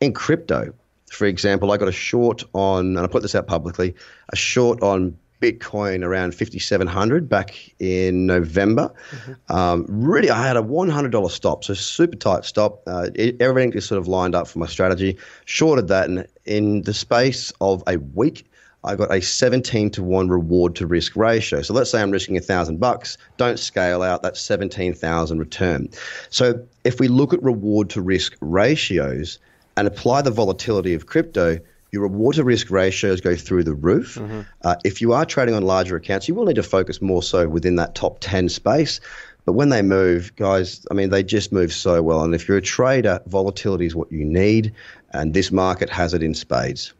In 0.00 0.12
crypto, 0.12 0.72
for 1.10 1.26
example, 1.26 1.70
I 1.70 1.76
got 1.76 1.88
a 1.88 1.92
short 1.92 2.42
on, 2.52 2.96
and 2.96 3.00
I 3.00 3.06
put 3.06 3.22
this 3.22 3.34
out 3.34 3.46
publicly, 3.46 3.94
a 4.30 4.36
short 4.36 4.82
on 4.82 5.16
Bitcoin 5.44 6.02
around 6.02 6.34
5,700 6.34 7.28
back 7.28 7.74
in 7.78 8.24
November. 8.26 8.90
Mm-hmm. 9.10 9.52
Um, 9.54 9.84
really, 9.88 10.30
I 10.30 10.46
had 10.46 10.56
a 10.56 10.62
$100 10.62 11.30
stop, 11.30 11.64
so 11.64 11.74
super 11.74 12.16
tight 12.16 12.46
stop. 12.46 12.82
Uh, 12.86 13.10
it, 13.14 13.40
everything 13.42 13.72
just 13.72 13.88
sort 13.88 13.98
of 13.98 14.08
lined 14.08 14.34
up 14.34 14.48
for 14.48 14.58
my 14.58 14.66
strategy. 14.66 15.18
Shorted 15.44 15.88
that, 15.88 16.08
and 16.08 16.26
in 16.46 16.82
the 16.82 16.94
space 16.94 17.52
of 17.60 17.82
a 17.86 17.98
week, 17.98 18.46
I 18.84 18.96
got 18.96 19.12
a 19.12 19.20
17 19.20 19.90
to 19.90 20.02
1 20.02 20.28
reward 20.28 20.74
to 20.76 20.86
risk 20.86 21.14
ratio. 21.14 21.60
So 21.60 21.74
let's 21.74 21.90
say 21.90 22.00
I'm 22.00 22.10
risking 22.10 22.36
a 22.36 22.40
thousand 22.40 22.80
bucks, 22.80 23.18
don't 23.36 23.58
scale 23.58 24.02
out, 24.02 24.22
that's 24.22 24.40
17,000 24.40 25.38
return. 25.38 25.88
So 26.30 26.62
if 26.84 27.00
we 27.00 27.08
look 27.08 27.34
at 27.34 27.42
reward 27.42 27.90
to 27.90 28.02
risk 28.02 28.36
ratios 28.40 29.38
and 29.76 29.86
apply 29.88 30.22
the 30.22 30.30
volatility 30.30 30.94
of 30.94 31.06
crypto, 31.06 31.58
your 31.94 32.02
reward 32.02 32.34
to 32.34 32.44
risk 32.44 32.70
ratios 32.70 33.20
go 33.20 33.36
through 33.36 33.62
the 33.62 33.72
roof. 33.72 34.16
Mm-hmm. 34.16 34.40
Uh, 34.62 34.74
if 34.84 35.00
you 35.00 35.12
are 35.12 35.24
trading 35.24 35.54
on 35.54 35.62
larger 35.62 35.94
accounts, 35.94 36.26
you 36.26 36.34
will 36.34 36.44
need 36.44 36.56
to 36.56 36.62
focus 36.62 37.00
more 37.00 37.22
so 37.22 37.48
within 37.48 37.76
that 37.76 37.94
top 37.94 38.18
10 38.20 38.48
space. 38.48 39.00
But 39.44 39.52
when 39.52 39.68
they 39.68 39.80
move, 39.80 40.34
guys, 40.34 40.84
I 40.90 40.94
mean, 40.94 41.10
they 41.10 41.22
just 41.22 41.52
move 41.52 41.72
so 41.72 42.02
well. 42.02 42.24
And 42.24 42.34
if 42.34 42.48
you're 42.48 42.56
a 42.56 42.62
trader, 42.62 43.20
volatility 43.26 43.86
is 43.86 43.94
what 43.94 44.10
you 44.10 44.24
need. 44.24 44.74
And 45.12 45.34
this 45.34 45.52
market 45.52 45.88
has 45.88 46.14
it 46.14 46.22
in 46.22 46.34
spades. 46.34 46.92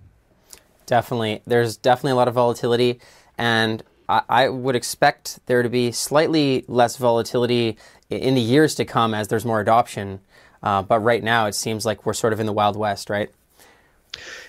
Definitely. 0.87 1.43
There's 1.45 1.77
definitely 1.77 2.13
a 2.13 2.17
lot 2.17 2.29
of 2.29 2.35
volatility. 2.35 3.01
And 3.37 3.83
I, 4.09 4.23
I 4.29 4.49
would 4.49 4.77
expect 4.77 5.41
there 5.47 5.65
to 5.65 5.69
be 5.69 5.91
slightly 5.91 6.65
less 6.69 6.97
volatility 6.97 7.79
in 8.11 8.37
the 8.37 8.41
years 8.41 8.77
to 8.77 8.85
come 8.85 9.13
as 9.13 9.27
there's 9.27 9.45
more 9.45 9.61
adoption. 9.61 10.21
Uh, 10.63 10.83
but 10.83 11.01
right 11.01 11.25
now, 11.25 11.47
it 11.47 11.55
seems 11.57 11.85
like 11.85 12.07
we're 12.07 12.13
sort 12.13 12.33
of 12.33 12.39
in 12.39 12.47
the 12.47 12.53
Wild 12.53 12.77
West, 12.77 13.11
right? 13.11 13.31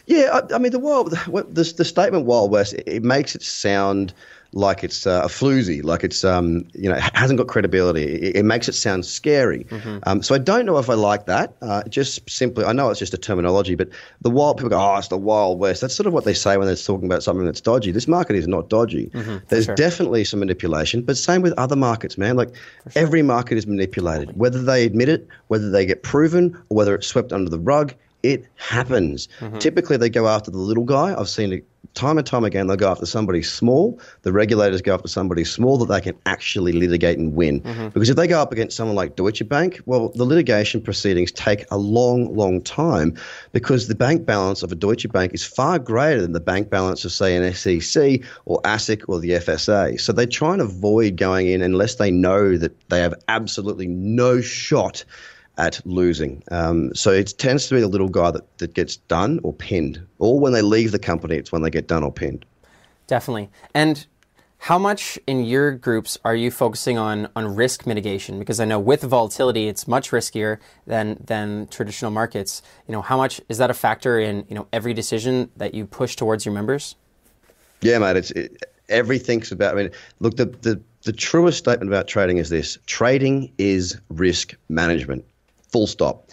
Yeah, 0.06 0.40
I, 0.52 0.56
I 0.56 0.58
mean 0.58 0.72
the 0.72 0.80
wild, 0.80 1.12
the, 1.12 1.74
the 1.78 1.86
statement 1.86 2.26
Wild 2.26 2.52
West, 2.52 2.74
it, 2.74 2.84
it 2.88 3.04
makes 3.04 3.36
it 3.36 3.42
sound 3.42 4.14
like 4.56 4.86
it's 4.86 5.06
uh, 5.06 5.22
a 5.24 5.28
floozy, 5.28 5.84
like 5.84 6.04
it's 6.04 6.24
um, 6.24 6.66
you 6.74 6.90
know 6.90 6.96
hasn't 7.14 7.38
got 7.38 7.48
credibility. 7.48 8.04
It, 8.04 8.38
it 8.38 8.44
makes 8.44 8.70
it 8.70 8.74
sound 8.74 9.06
scary. 9.06 9.66
Mm-hmm. 9.66 9.98
Um, 10.04 10.24
so 10.24 10.34
I 10.34 10.38
don't 10.38 10.66
know 10.66 10.78
if 10.78 10.90
I 10.90 10.94
like 10.94 11.26
that. 11.26 11.56
Uh, 11.62 11.84
just 11.84 12.28
simply, 12.30 12.64
I 12.64 12.72
know 12.72 12.90
it's 12.90 13.00
just 13.00 13.14
a 13.14 13.18
terminology, 13.18 13.76
but 13.76 13.90
the 14.22 14.30
wild 14.30 14.58
people 14.58 14.70
go, 14.70 14.80
oh, 14.80 14.96
it's 14.96 15.10
the 15.10 15.18
Wild 15.18 15.60
West. 15.60 15.82
That's 15.82 15.94
sort 15.94 16.08
of 16.08 16.14
what 16.14 16.24
they 16.24 16.34
say 16.34 16.58
when 16.58 16.68
they're 16.68 16.76
talking 16.78 17.06
about 17.06 17.22
something 17.22 17.46
that's 17.46 17.62
dodgy. 17.62 17.92
This 17.92 18.08
market 18.08 18.38
is 18.38 18.48
not 18.48 18.70
dodgy. 18.70 19.08
Mm-hmm, 19.08 19.38
There's 19.50 19.66
sure. 19.66 19.76
definitely 19.76 20.24
some 20.24 20.40
manipulation, 20.40 21.02
but 21.02 21.18
same 21.18 21.42
with 21.42 21.54
other 21.58 21.76
markets, 21.76 22.18
man. 22.18 22.38
Like 22.38 22.56
sure. 22.90 23.04
every 23.04 23.22
market 23.22 23.58
is 23.58 23.68
manipulated, 23.68 24.38
whether 24.38 24.64
they 24.64 24.86
admit 24.86 25.10
it, 25.10 25.28
whether 25.48 25.70
they 25.70 25.86
get 25.86 26.02
proven, 26.02 26.56
or 26.70 26.78
whether 26.78 26.96
it's 26.96 27.08
swept 27.08 27.34
under 27.34 27.50
the 27.50 27.60
rug 27.60 27.94
It 28.26 28.48
happens. 28.56 29.28
Mm-hmm. 29.40 29.60
Typically, 29.60 29.98
they 29.98 30.10
go 30.10 30.28
after 30.28 30.50
the 30.50 30.58
little 30.58 30.84
guy. 30.84 31.16
I've 31.16 31.30
seen 31.30 31.54
it 31.54 31.66
time 31.94 32.18
and 32.18 32.26
time 32.26 32.44
again. 32.44 32.66
They'll 32.66 32.76
go 32.76 32.90
after 32.90 33.06
somebody 33.06 33.44
small. 33.44 34.00
The 34.24 34.32
regulators 34.32 34.82
go 34.82 34.96
after 34.96 35.08
somebody 35.08 35.44
small 35.44 35.78
that 35.78 35.86
they 35.86 36.02
can 36.02 36.18
actually 36.26 36.72
litigate 36.72 37.20
and 37.20 37.36
win. 37.36 37.62
Mm-hmm. 37.62 37.90
Because 37.90 38.10
if 38.10 38.16
they 38.16 38.28
go 38.28 38.42
up 38.42 38.52
against 38.52 38.76
someone 38.76 38.96
like 38.96 39.16
Deutsche 39.16 39.48
Bank, 39.48 39.80
well, 39.86 40.10
the 40.10 40.26
litigation 40.26 40.82
proceedings 40.82 41.32
take 41.32 41.66
a 41.70 41.78
long, 41.78 42.36
long 42.36 42.62
time 42.62 43.16
because 43.52 43.88
the 43.88 43.96
bank 43.96 44.26
balance 44.26 44.64
of 44.64 44.72
a 44.72 44.76
Deutsche 44.76 45.10
Bank 45.12 45.34
is 45.34 45.44
far 45.44 45.78
greater 45.78 46.22
than 46.22 46.34
the 46.34 46.40
bank 46.40 46.70
balance 46.70 47.06
of, 47.06 47.12
say, 47.12 47.36
an 47.36 47.54
SEC 47.54 48.22
or 48.46 48.60
ASIC 48.64 49.04
or 49.08 49.20
the 49.20 49.32
FSA. 49.32 50.00
So 50.00 50.12
they 50.14 50.26
try 50.26 50.54
and 50.54 50.62
avoid 50.62 51.16
going 51.16 51.48
in 51.48 51.62
unless 51.62 51.96
they 51.96 52.10
know 52.10 52.58
that 52.58 52.90
they 52.90 53.02
have 53.02 53.14
absolutely 53.28 53.88
no 53.88 54.42
shot 54.42 55.06
at 55.58 55.82
losing. 55.86 56.44
Um, 56.52 56.94
so 56.94 57.12
it 57.12 57.34
tends 57.38 57.68
to 57.68 57.76
be 57.76 57.82
the 57.82 57.88
little 57.88 58.10
guy 58.10 58.32
that, 58.32 58.58
that 58.58 58.74
gets 58.74 58.98
done 58.98 59.40
or 59.44 59.54
pinned. 59.54 60.06
Or 60.20 60.40
when 60.40 60.54
they 60.54 60.62
leave 60.62 60.92
the 60.92 61.00
company, 61.00 61.36
it's 61.38 61.52
when 61.52 61.62
they 61.62 61.70
get 61.70 61.88
done 61.88 62.04
or 62.04 62.12
pinned. 62.12 62.46
Definitely. 63.08 63.50
And 63.74 64.06
how 64.58 64.80
much 64.80 65.20
in 65.28 65.46
your 65.46 65.72
groups 65.72 66.18
are 66.26 66.36
you 66.36 66.50
focusing 66.50 66.98
on, 66.98 67.30
on 67.36 67.56
risk 67.56 67.86
mitigation? 67.86 68.40
Because 68.40 68.60
I 68.60 68.66
know 68.66 68.80
with 68.80 69.04
volatility, 69.04 69.68
it's 69.68 69.88
much 69.88 70.10
riskier 70.10 70.58
than, 70.88 71.22
than 71.24 71.68
traditional 71.68 72.10
markets. 72.10 72.64
You 72.88 72.94
know, 72.94 73.02
how 73.02 73.16
much 73.16 73.40
is 73.48 73.60
that 73.60 73.70
a 73.70 73.76
factor 73.76 74.20
in 74.20 74.46
you 74.50 74.56
know 74.56 74.68
every 74.74 74.94
decision 74.94 75.52
that 75.58 75.76
you 75.76 75.86
push 75.86 76.16
towards 76.16 76.46
your 76.46 76.54
members? 76.54 76.96
Yeah, 77.82 78.00
mate. 78.00 78.18
It's 78.18 78.32
it, 78.32 78.64
everything's 78.90 79.52
about. 79.52 79.78
I 79.78 79.84
mean, 79.84 79.92
look, 80.20 80.38
the, 80.38 80.46
the 80.46 80.82
the 81.04 81.14
truest 81.14 81.60
statement 81.60 81.92
about 81.92 82.08
trading 82.08 82.38
is 82.38 82.50
this: 82.50 82.80
trading 82.88 83.52
is 83.60 84.00
risk 84.10 84.56
management. 84.70 85.26
Full 85.76 85.88
stop. 85.88 86.30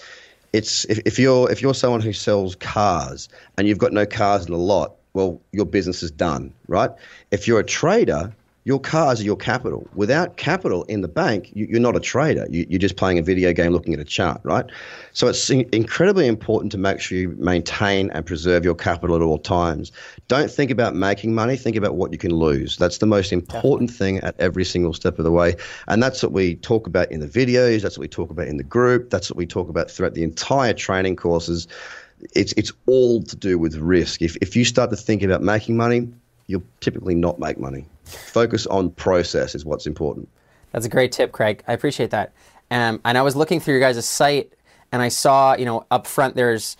It's 0.52 0.84
if, 0.84 1.00
if 1.04 1.18
you're 1.18 1.50
if 1.50 1.60
you're 1.60 1.74
someone 1.74 2.00
who 2.00 2.12
sells 2.12 2.54
cars 2.54 3.28
and 3.58 3.66
you've 3.66 3.78
got 3.78 3.92
no 3.92 4.06
cars 4.06 4.46
in 4.46 4.52
the 4.52 4.56
lot, 4.56 4.94
well, 5.14 5.40
your 5.50 5.66
business 5.66 6.04
is 6.04 6.12
done, 6.12 6.54
right? 6.68 6.90
If 7.32 7.48
you're 7.48 7.58
a 7.58 7.64
trader, 7.64 8.32
your 8.64 8.78
cars 8.78 9.20
are 9.20 9.24
your 9.24 9.36
capital. 9.36 9.88
Without 9.94 10.36
capital 10.36 10.84
in 10.84 11.00
the 11.00 11.08
bank, 11.08 11.50
you, 11.52 11.76
are 11.76 11.80
not 11.80 11.96
a 11.96 12.00
trader. 12.00 12.46
You, 12.48 12.76
are 12.76 12.78
just 12.78 12.96
playing 12.96 13.18
a 13.18 13.22
video 13.22 13.52
game 13.52 13.72
looking 13.72 13.92
at 13.92 13.98
a 13.98 14.04
chart, 14.04 14.40
right? 14.44 14.64
So 15.12 15.26
it's 15.26 15.50
incredibly 15.50 16.28
important 16.28 16.70
to 16.72 16.78
make 16.78 17.00
sure 17.00 17.18
you 17.18 17.30
maintain 17.38 18.10
and 18.10 18.24
preserve 18.24 18.64
your 18.64 18.76
capital 18.76 19.16
at 19.16 19.22
all 19.22 19.38
times. 19.38 19.90
Don't 20.28 20.50
think 20.50 20.70
about 20.70 20.94
making 20.94 21.34
money, 21.34 21.56
think 21.56 21.74
about 21.74 21.96
what 21.96 22.12
you 22.12 22.18
can 22.18 22.34
lose. 22.34 22.76
That's 22.76 22.98
the 22.98 23.06
most 23.06 23.32
important 23.32 23.90
thing 23.90 24.18
at 24.18 24.38
every 24.38 24.64
single 24.64 24.94
step 24.94 25.18
of 25.18 25.24
the 25.24 25.32
way. 25.32 25.56
And 25.88 26.00
that's 26.00 26.22
what 26.22 26.32
we 26.32 26.54
talk 26.56 26.86
about 26.86 27.10
in 27.10 27.18
the 27.18 27.28
videos, 27.28 27.82
that's 27.82 27.98
what 27.98 28.02
we 28.02 28.08
talk 28.08 28.30
about 28.30 28.46
in 28.46 28.58
the 28.58 28.64
group, 28.64 29.10
that's 29.10 29.28
what 29.28 29.36
we 29.36 29.46
talk 29.46 29.68
about 29.68 29.90
throughout 29.90 30.14
the 30.14 30.22
entire 30.22 30.72
training 30.72 31.16
courses. 31.16 31.66
It's, 32.36 32.52
it's 32.52 32.72
all 32.86 33.24
to 33.24 33.34
do 33.34 33.58
with 33.58 33.74
risk. 33.76 34.22
If, 34.22 34.36
if 34.40 34.54
you 34.54 34.64
start 34.64 34.90
to 34.90 34.96
think 34.96 35.24
about 35.24 35.42
making 35.42 35.76
money, 35.76 36.08
you'll 36.46 36.64
typically 36.80 37.14
not 37.14 37.38
make 37.38 37.58
money. 37.58 37.86
Focus 38.04 38.66
on 38.66 38.90
process 38.90 39.54
is 39.54 39.64
what's 39.64 39.86
important. 39.86 40.28
That's 40.72 40.86
a 40.86 40.88
great 40.88 41.12
tip, 41.12 41.32
Craig. 41.32 41.62
I 41.68 41.72
appreciate 41.72 42.10
that. 42.10 42.32
Um, 42.70 43.00
and 43.04 43.18
I 43.18 43.22
was 43.22 43.36
looking 43.36 43.60
through 43.60 43.74
your 43.74 43.80
guys' 43.80 44.06
site 44.06 44.52
and 44.90 45.02
I 45.02 45.08
saw, 45.08 45.54
you 45.54 45.64
know, 45.64 45.86
up 45.90 46.06
front 46.06 46.34
there's 46.34 46.76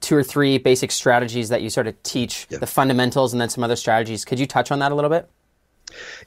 two 0.00 0.16
or 0.16 0.22
three 0.22 0.58
basic 0.58 0.90
strategies 0.90 1.50
that 1.50 1.62
you 1.62 1.70
sort 1.70 1.86
of 1.86 2.02
teach, 2.02 2.46
the 2.48 2.66
fundamentals 2.66 3.32
and 3.32 3.40
then 3.40 3.48
some 3.48 3.62
other 3.62 3.76
strategies. 3.76 4.24
Could 4.24 4.38
you 4.38 4.46
touch 4.46 4.70
on 4.70 4.78
that 4.80 4.92
a 4.92 4.94
little 4.94 5.10
bit? 5.10 5.28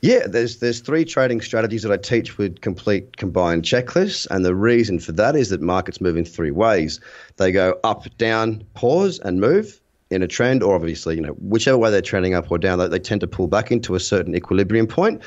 Yeah, 0.02 0.28
there's 0.28 0.60
there's 0.60 0.82
three 0.82 1.06
trading 1.06 1.40
strategies 1.40 1.84
that 1.84 1.92
I 1.92 1.98
teach 1.98 2.38
with 2.38 2.60
complete 2.60 3.16
combined 3.16 3.64
checklists, 3.64 4.28
and 4.30 4.44
the 4.44 4.54
reason 4.54 5.00
for 5.00 5.14
that 5.14 5.38
is 5.38 5.50
that 5.50 5.62
markets 5.62 6.02
move 6.02 6.18
in 6.18 6.26
three 6.26 6.52
ways. 6.52 7.00
They 7.38 7.54
go 7.54 7.80
up, 7.86 8.06
down, 8.18 8.64
pause, 8.74 9.20
and 9.20 9.40
move 9.40 9.80
in 10.14 10.22
a 10.24 10.28
trend, 10.28 10.64
or 10.64 10.76
obviously, 10.76 11.16
you 11.16 11.22
know, 11.22 11.34
whichever 11.34 11.78
way 11.78 11.90
they're 11.92 12.02
trending 12.02 12.34
up 12.36 12.50
or 12.52 12.58
down, 12.58 12.80
they, 12.80 12.88
they 12.88 13.00
tend 13.00 13.22
to 13.22 13.28
pull 13.28 13.48
back 13.48 13.72
into 13.72 13.96
a 13.96 14.00
certain 14.00 14.36
equilibrium 14.36 14.88
point 14.88 15.22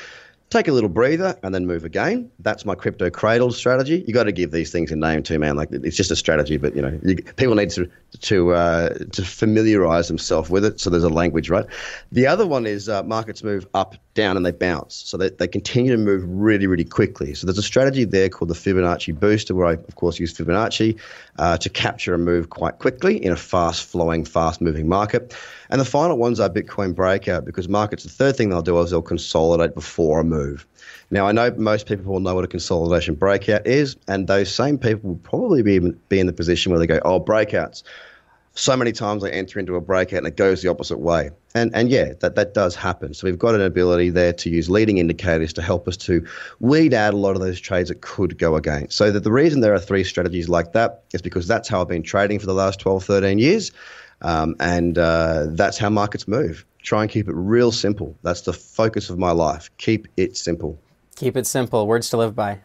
take 0.49 0.67
a 0.67 0.71
little 0.71 0.89
breather 0.89 1.37
and 1.43 1.53
then 1.53 1.65
move 1.65 1.83
again. 1.83 2.31
That's 2.39 2.65
my 2.65 2.73
crypto 2.73 3.09
cradle 3.09 3.51
strategy. 3.51 4.03
You 4.07 4.13
got 4.13 4.23
to 4.23 4.31
give 4.31 4.51
these 4.51 4.71
things 4.71 4.91
a 4.91 4.95
name 4.95 5.21
too, 5.23 5.39
man. 5.39 5.57
Like 5.57 5.69
it's 5.71 5.97
just 5.97 6.09
a 6.09 6.15
strategy, 6.15 6.57
but 6.57 6.75
you 6.75 6.81
know, 6.81 6.97
you, 7.03 7.17
people 7.35 7.55
need 7.55 7.69
to 7.71 7.89
to 8.21 8.53
uh, 8.53 8.89
to 8.89 9.25
familiarize 9.25 10.07
themselves 10.07 10.49
with 10.49 10.63
it. 10.63 10.79
So 10.79 10.89
there's 10.89 11.03
a 11.03 11.09
language, 11.09 11.49
right? 11.49 11.65
The 12.13 12.27
other 12.27 12.47
one 12.47 12.65
is 12.65 12.87
uh, 12.87 13.03
markets 13.03 13.43
move 13.43 13.67
up, 13.73 13.95
down, 14.13 14.37
and 14.37 14.45
they 14.45 14.51
bounce. 14.51 14.95
So 14.95 15.17
they, 15.17 15.29
they 15.29 15.47
continue 15.47 15.91
to 15.91 15.97
move 15.97 16.23
really, 16.25 16.65
really 16.65 16.85
quickly. 16.85 17.33
So 17.33 17.45
there's 17.45 17.57
a 17.57 17.63
strategy 17.63 18.05
there 18.05 18.29
called 18.29 18.49
the 18.49 18.55
Fibonacci 18.55 19.19
booster, 19.19 19.53
where 19.53 19.67
I 19.67 19.73
of 19.73 19.95
course 19.95 20.17
use 20.17 20.33
Fibonacci 20.33 20.97
uh, 21.39 21.57
to 21.57 21.69
capture 21.69 22.13
a 22.13 22.17
move 22.17 22.49
quite 22.49 22.79
quickly 22.79 23.23
in 23.23 23.33
a 23.33 23.37
fast 23.37 23.85
flowing, 23.85 24.23
fast 24.23 24.61
moving 24.61 24.87
market. 24.87 25.35
And 25.69 25.81
the 25.81 25.85
final 25.85 26.17
ones 26.17 26.39
are 26.39 26.49
Bitcoin 26.49 26.95
breakout 26.95 27.43
because 27.43 27.67
markets, 27.67 28.03
the 28.03 28.09
third 28.09 28.37
thing 28.37 28.49
they'll 28.49 28.61
do 28.61 28.79
is 28.79 28.91
they'll 28.91 29.01
consolidate 29.01 29.75
before 29.75 30.21
a 30.21 30.23
move. 30.23 30.36
Now, 31.09 31.27
I 31.27 31.31
know 31.31 31.51
most 31.51 31.87
people 31.87 32.11
will 32.11 32.19
know 32.19 32.35
what 32.35 32.43
a 32.43 32.47
consolidation 32.47 33.15
breakout 33.15 33.65
is, 33.65 33.95
and 34.07 34.27
those 34.27 34.53
same 34.53 34.77
people 34.77 35.11
will 35.11 35.19
probably 35.19 35.61
be, 35.61 35.79
be 35.79 36.19
in 36.19 36.27
the 36.27 36.33
position 36.33 36.71
where 36.71 36.79
they 36.79 36.87
go, 36.87 36.99
oh, 37.05 37.19
breakouts. 37.19 37.83
So 38.53 38.75
many 38.75 38.91
times 38.91 39.23
I 39.23 39.29
enter 39.29 39.59
into 39.59 39.75
a 39.75 39.81
breakout 39.81 40.17
and 40.17 40.27
it 40.27 40.35
goes 40.35 40.63
the 40.63 40.69
opposite 40.69 40.97
way. 40.97 41.29
And, 41.53 41.73
and 41.75 41.89
yeah, 41.89 42.13
that, 42.21 42.33
that 42.35 42.55
does 42.55 42.75
happen. 42.75 43.13
So 43.13 43.27
we've 43.27 43.37
got 43.37 43.53
an 43.53 43.61
ability 43.61 44.09
there 44.09 44.33
to 44.33 44.49
use 44.49 44.67
leading 44.67 44.97
indicators 44.97 45.53
to 45.53 45.61
help 45.61 45.87
us 45.87 45.95
to 45.97 46.25
weed 46.59 46.91
out 46.91 47.13
a 47.13 47.17
lot 47.17 47.35
of 47.35 47.41
those 47.41 47.59
trades 47.59 47.89
that 47.89 48.01
could 48.01 48.39
go 48.39 48.55
against. 48.55 48.97
So 48.97 49.11
that 49.11 49.23
the 49.23 49.31
reason 49.31 49.61
there 49.61 49.75
are 49.75 49.79
three 49.79 50.03
strategies 50.03 50.49
like 50.49 50.73
that 50.73 51.03
is 51.13 51.21
because 51.21 51.47
that's 51.47 51.69
how 51.69 51.81
I've 51.81 51.87
been 51.87 52.01
trading 52.01 52.39
for 52.39 52.47
the 52.47 52.55
last 52.55 52.79
12, 52.79 53.03
13 53.03 53.37
years. 53.37 53.71
Um, 54.21 54.55
and 54.59 54.97
uh, 54.97 55.47
that's 55.49 55.77
how 55.77 55.89
markets 55.89 56.27
move. 56.27 56.65
Try 56.81 57.03
and 57.03 57.11
keep 57.11 57.27
it 57.27 57.33
real 57.33 57.71
simple. 57.71 58.17
That's 58.23 58.41
the 58.41 58.53
focus 58.53 59.09
of 59.09 59.17
my 59.17 59.31
life. 59.31 59.69
Keep 59.77 60.07
it 60.17 60.37
simple. 60.37 60.79
Keep 61.15 61.37
it 61.37 61.45
simple. 61.45 61.85
Words 61.87 62.09
to 62.11 62.17
live 62.17 62.35
by. 62.35 62.59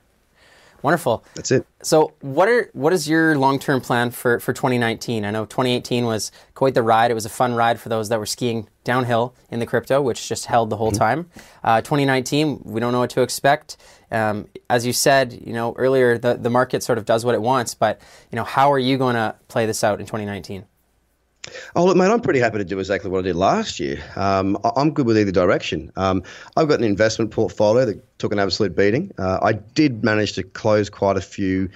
Wonderful. 0.83 1.25
That's 1.35 1.53
it. 1.53 1.67
So, 1.83 2.13
what 2.21 2.49
are 2.49 2.69
what 2.73 2.93
is 2.93 3.09
your 3.09 3.37
long 3.39 3.61
term 3.61 3.81
plan 3.81 4.11
for, 4.11 4.41
for 4.41 4.53
2019? 4.53 5.25
I 5.25 5.31
know 5.31 5.45
2018 5.45 6.05
was 6.05 6.33
quite 6.55 6.75
the 6.75 6.83
ride. 6.83 7.11
It 7.11 7.15
was 7.15 7.25
a 7.25 7.31
fun 7.31 7.55
ride 7.55 7.81
for 7.81 7.89
those 7.89 8.09
that 8.09 8.19
were 8.19 8.27
skiing 8.27 8.69
downhill 8.83 9.35
in 9.51 9.61
the 9.61 9.67
crypto, 9.67 10.03
which 10.03 10.29
just 10.29 10.47
held 10.47 10.71
the 10.71 10.77
whole 10.77 10.91
mm-hmm. 10.91 10.99
time. 10.99 11.31
Uh, 11.63 11.81
2019, 11.81 12.63
we 12.65 12.81
don't 12.81 12.93
know 12.93 12.99
what 12.99 13.11
to 13.11 13.23
expect. 13.23 13.77
Um, 14.11 14.49
as 14.69 14.85
you 14.85 14.93
said, 14.93 15.33
you 15.33 15.53
know 15.53 15.73
earlier, 15.79 16.19
the 16.19 16.35
the 16.35 16.51
market 16.51 16.83
sort 16.83 16.99
of 16.99 17.05
does 17.05 17.25
what 17.25 17.37
it 17.37 17.43
wants. 17.43 17.75
But 17.75 18.01
you 18.33 18.37
know, 18.37 18.45
how 18.45 18.73
are 18.73 18.79
you 18.79 18.99
going 18.99 19.15
to 19.15 19.37
play 19.47 19.67
this 19.67 19.85
out 19.85 20.01
in 20.01 20.07
2019? 20.07 20.65
Oh, 21.75 21.85
look, 21.85 21.97
mate, 21.97 22.07
I'm 22.07 22.21
pretty 22.21 22.39
happy 22.39 22.59
to 22.59 22.65
do 22.65 22.79
exactly 22.79 23.11
what 23.11 23.21
I 23.21 23.23
did 23.23 23.37
last 23.37 23.81
year. 23.81 24.03
Um, 24.15 24.57
I'm 24.77 24.93
good 24.93 25.07
with 25.07 25.19
either 25.19 25.33
direction. 25.33 25.91
Um, 25.97 26.23
I've 26.57 26.69
got 26.69 26.79
an 26.79 26.85
investment 26.85 27.33
portfolio 27.33 27.85
that 27.85 28.19
took 28.19 28.33
an 28.33 28.39
absolute 28.39 28.77
beating. 28.77 29.13
Uh, 29.19 29.41
I 29.43 29.55
did 29.55 30.05
manage 30.05 30.35
to 30.35 30.45
close 30.45 30.89
quite 30.89 31.17
a 31.17 31.21
few 31.21 31.69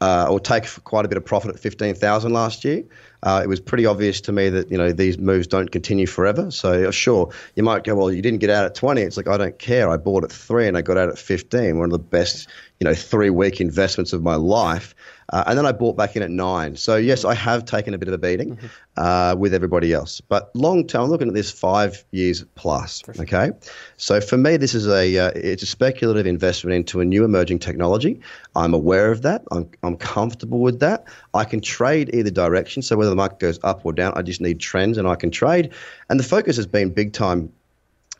uh, 0.00 0.26
or 0.28 0.40
take 0.40 0.66
quite 0.84 1.04
a 1.04 1.08
bit 1.08 1.16
of 1.16 1.24
profit 1.24 1.54
at 1.54 1.60
15,000 1.60 2.32
last 2.32 2.64
year. 2.64 2.82
Uh, 3.22 3.40
it 3.44 3.46
was 3.46 3.60
pretty 3.60 3.86
obvious 3.86 4.20
to 4.20 4.32
me 4.32 4.48
that 4.48 4.68
you 4.68 4.76
know 4.76 4.90
these 4.90 5.16
moves 5.16 5.46
don't 5.46 5.70
continue 5.70 6.06
forever. 6.06 6.50
So 6.50 6.88
uh, 6.88 6.90
sure, 6.90 7.30
you 7.54 7.62
might 7.62 7.84
go, 7.84 7.94
well, 7.94 8.10
you 8.10 8.20
didn't 8.20 8.40
get 8.40 8.50
out 8.50 8.64
at 8.64 8.74
20. 8.74 9.00
It's 9.00 9.16
like 9.16 9.28
I 9.28 9.36
don't 9.36 9.56
care. 9.60 9.88
I 9.88 9.96
bought 9.96 10.24
at 10.24 10.32
three 10.32 10.66
and 10.66 10.76
I 10.76 10.82
got 10.82 10.98
out 10.98 11.08
at 11.08 11.18
15. 11.18 11.78
One 11.78 11.84
of 11.84 11.92
the 11.92 11.98
best 12.00 12.48
you 12.80 12.84
know 12.84 12.94
three 12.94 13.30
week 13.30 13.60
investments 13.60 14.12
of 14.12 14.22
my 14.22 14.34
life. 14.34 14.92
Uh, 15.32 15.44
and 15.46 15.58
then 15.58 15.64
I 15.64 15.72
bought 15.72 15.96
back 15.96 16.14
in 16.14 16.22
at 16.22 16.30
nine. 16.30 16.76
So 16.76 16.96
yes, 16.96 17.24
I 17.24 17.34
have 17.34 17.64
taken 17.64 17.94
a 17.94 17.98
bit 17.98 18.08
of 18.08 18.14
a 18.14 18.18
beating 18.18 18.56
mm-hmm. 18.56 18.66
uh, 18.96 19.34
with 19.34 19.54
everybody 19.54 19.92
else. 19.92 20.20
But 20.20 20.54
long 20.54 20.86
term, 20.86 21.04
I'm 21.04 21.10
looking 21.10 21.28
at 21.28 21.34
this 21.34 21.50
five 21.50 22.04
years 22.10 22.44
plus. 22.54 23.02
Sure. 23.04 23.22
Okay, 23.22 23.50
so 23.96 24.20
for 24.20 24.36
me, 24.36 24.56
this 24.58 24.74
is 24.74 24.86
a 24.86 25.18
uh, 25.18 25.32
it's 25.34 25.62
a 25.62 25.66
speculative 25.66 26.26
investment 26.26 26.74
into 26.74 27.00
a 27.00 27.04
new 27.04 27.24
emerging 27.24 27.60
technology. 27.60 28.20
I'm 28.54 28.74
aware 28.74 29.10
of 29.10 29.22
that. 29.22 29.42
I'm 29.50 29.70
I'm 29.82 29.96
comfortable 29.96 30.60
with 30.60 30.80
that. 30.80 31.04
I 31.32 31.44
can 31.44 31.60
trade 31.60 32.10
either 32.14 32.30
direction. 32.30 32.82
So 32.82 32.96
whether 32.96 33.10
the 33.10 33.16
market 33.16 33.38
goes 33.38 33.58
up 33.64 33.86
or 33.86 33.92
down, 33.92 34.12
I 34.14 34.22
just 34.22 34.40
need 34.40 34.60
trends 34.60 34.98
and 34.98 35.08
I 35.08 35.14
can 35.14 35.30
trade. 35.30 35.72
And 36.10 36.20
the 36.20 36.24
focus 36.24 36.56
has 36.56 36.66
been 36.66 36.90
big 36.90 37.14
time 37.14 37.50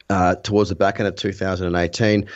uh, 0.08 0.36
towards 0.36 0.70
the 0.70 0.74
back 0.74 0.98
end 0.98 1.08
of 1.08 1.16
2018 1.16 2.26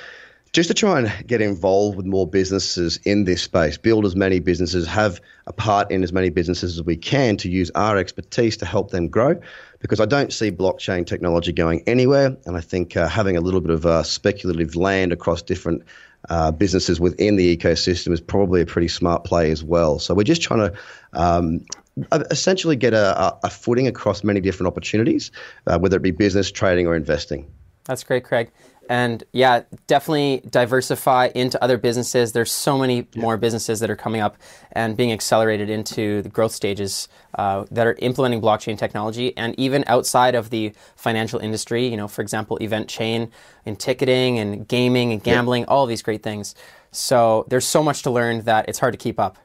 just 0.53 0.69
to 0.69 0.75
try 0.75 0.99
and 0.99 1.27
get 1.27 1.41
involved 1.41 1.97
with 1.97 2.07
more 2.07 2.27
businesses 2.27 2.99
in 3.05 3.25
this 3.25 3.43
space, 3.43 3.77
build 3.77 4.07
as 4.07 4.17
many 4.17 4.41
businesses, 4.41 4.87
have 4.87 5.21
a 5.47 5.53
part 5.53 5.91
in 5.91 6.03
as 6.03 6.13
many 6.13 6.31
businesses 6.31 6.79
as 6.79 6.83
we 6.83 6.97
can 6.97 7.37
to 7.39 7.51
use 7.51 7.71
our 7.75 7.97
expertise 7.99 8.57
to 8.59 8.67
help 8.67 8.91
them 8.91 9.09
grow. 9.09 9.41
Because 9.81 10.01
I 10.01 10.07
don't 10.07 10.33
see 10.33 10.51
blockchain 10.51 11.07
technology 11.07 11.53
going 11.53 11.83
anywhere, 11.87 12.37
and 12.47 12.57
I 12.57 12.61
think 12.61 12.97
uh, 12.97 13.09
having 13.09 13.37
a 13.37 13.41
little 13.41 13.61
bit 13.61 13.71
of 13.71 13.85
uh, 13.85 14.03
speculative 14.03 14.75
land 14.75 15.13
across 15.13 15.43
different 15.43 15.83
uh, 16.29 16.51
businesses 16.51 16.99
within 16.99 17.37
the 17.37 17.57
ecosystem 17.57 18.13
is 18.13 18.21
probably 18.21 18.61
a 18.61 18.67
pretty 18.67 18.89
smart 18.89 19.25
play 19.25 19.51
as 19.51 19.63
well. 19.63 19.99
So 19.99 20.15
we're 20.15 20.25
just 20.25 20.43
trying 20.43 20.71
to 20.71 20.79
um, 21.13 21.65
essentially 22.13 22.77
get 22.77 22.95
a, 22.95 23.37
a, 23.45 23.51
footing 23.51 23.87
across 23.87 24.25
many 24.25 24.41
different 24.41 24.69
opportunities, 24.69 25.31
uh, 25.67 25.79
whether 25.79 25.97
it 25.97 26.03
be 26.03 26.11
business, 26.11 26.51
trading, 26.51 26.87
or 26.87 26.97
investing. 26.97 27.51
That's 27.85 28.03
great, 28.03 28.25
Craig. 28.25 28.51
And 28.89 29.25
yeah, 29.33 29.63
definitely 29.87 30.43
diversify 30.49 31.31
into 31.35 31.63
other 31.63 31.77
businesses. 31.79 32.33
There's 32.33 32.53
so 32.53 32.79
many 32.79 33.07
yeah. 33.13 33.23
more 33.23 33.37
businesses 33.37 33.81
that 33.81 33.91
are 33.91 33.97
coming 33.97 34.21
up 34.21 34.37
and 34.73 34.97
being 34.97 35.13
accelerated 35.13 35.69
into 35.71 36.23
the 36.23 36.29
growth 36.29 36.53
stages 36.53 37.09
uh, 37.35 37.65
that 37.71 37.87
are 37.87 37.97
implementing 37.99 38.41
blockchain 38.41 38.79
technology. 38.79 39.37
And 39.37 39.59
even 39.59 39.85
outside 39.87 40.35
of 40.35 40.51
the 40.51 40.73
financial 40.97 41.41
industry, 41.41 41.87
you 41.87 41.97
know, 41.97 42.09
for 42.09 42.23
example, 42.23 42.57
event 42.59 42.89
chain 42.89 43.31
in 43.65 43.77
ticketing 43.77 44.39
and 44.39 44.67
gaming 44.67 45.13
and 45.13 45.23
gambling, 45.23 45.63
yeah. 45.63 45.69
all 45.69 45.83
of 45.83 45.89
these 45.89 46.03
great 46.03 46.23
things. 46.23 46.55
So 46.93 47.45
there's 47.49 47.67
so 47.67 47.83
much 47.83 48.03
to 48.03 48.11
learn 48.11 48.43
that 48.43 48.69
it's 48.69 48.79
hard 48.79 48.95
to 48.95 48.99
keep 48.99 49.21
up. 49.21 49.37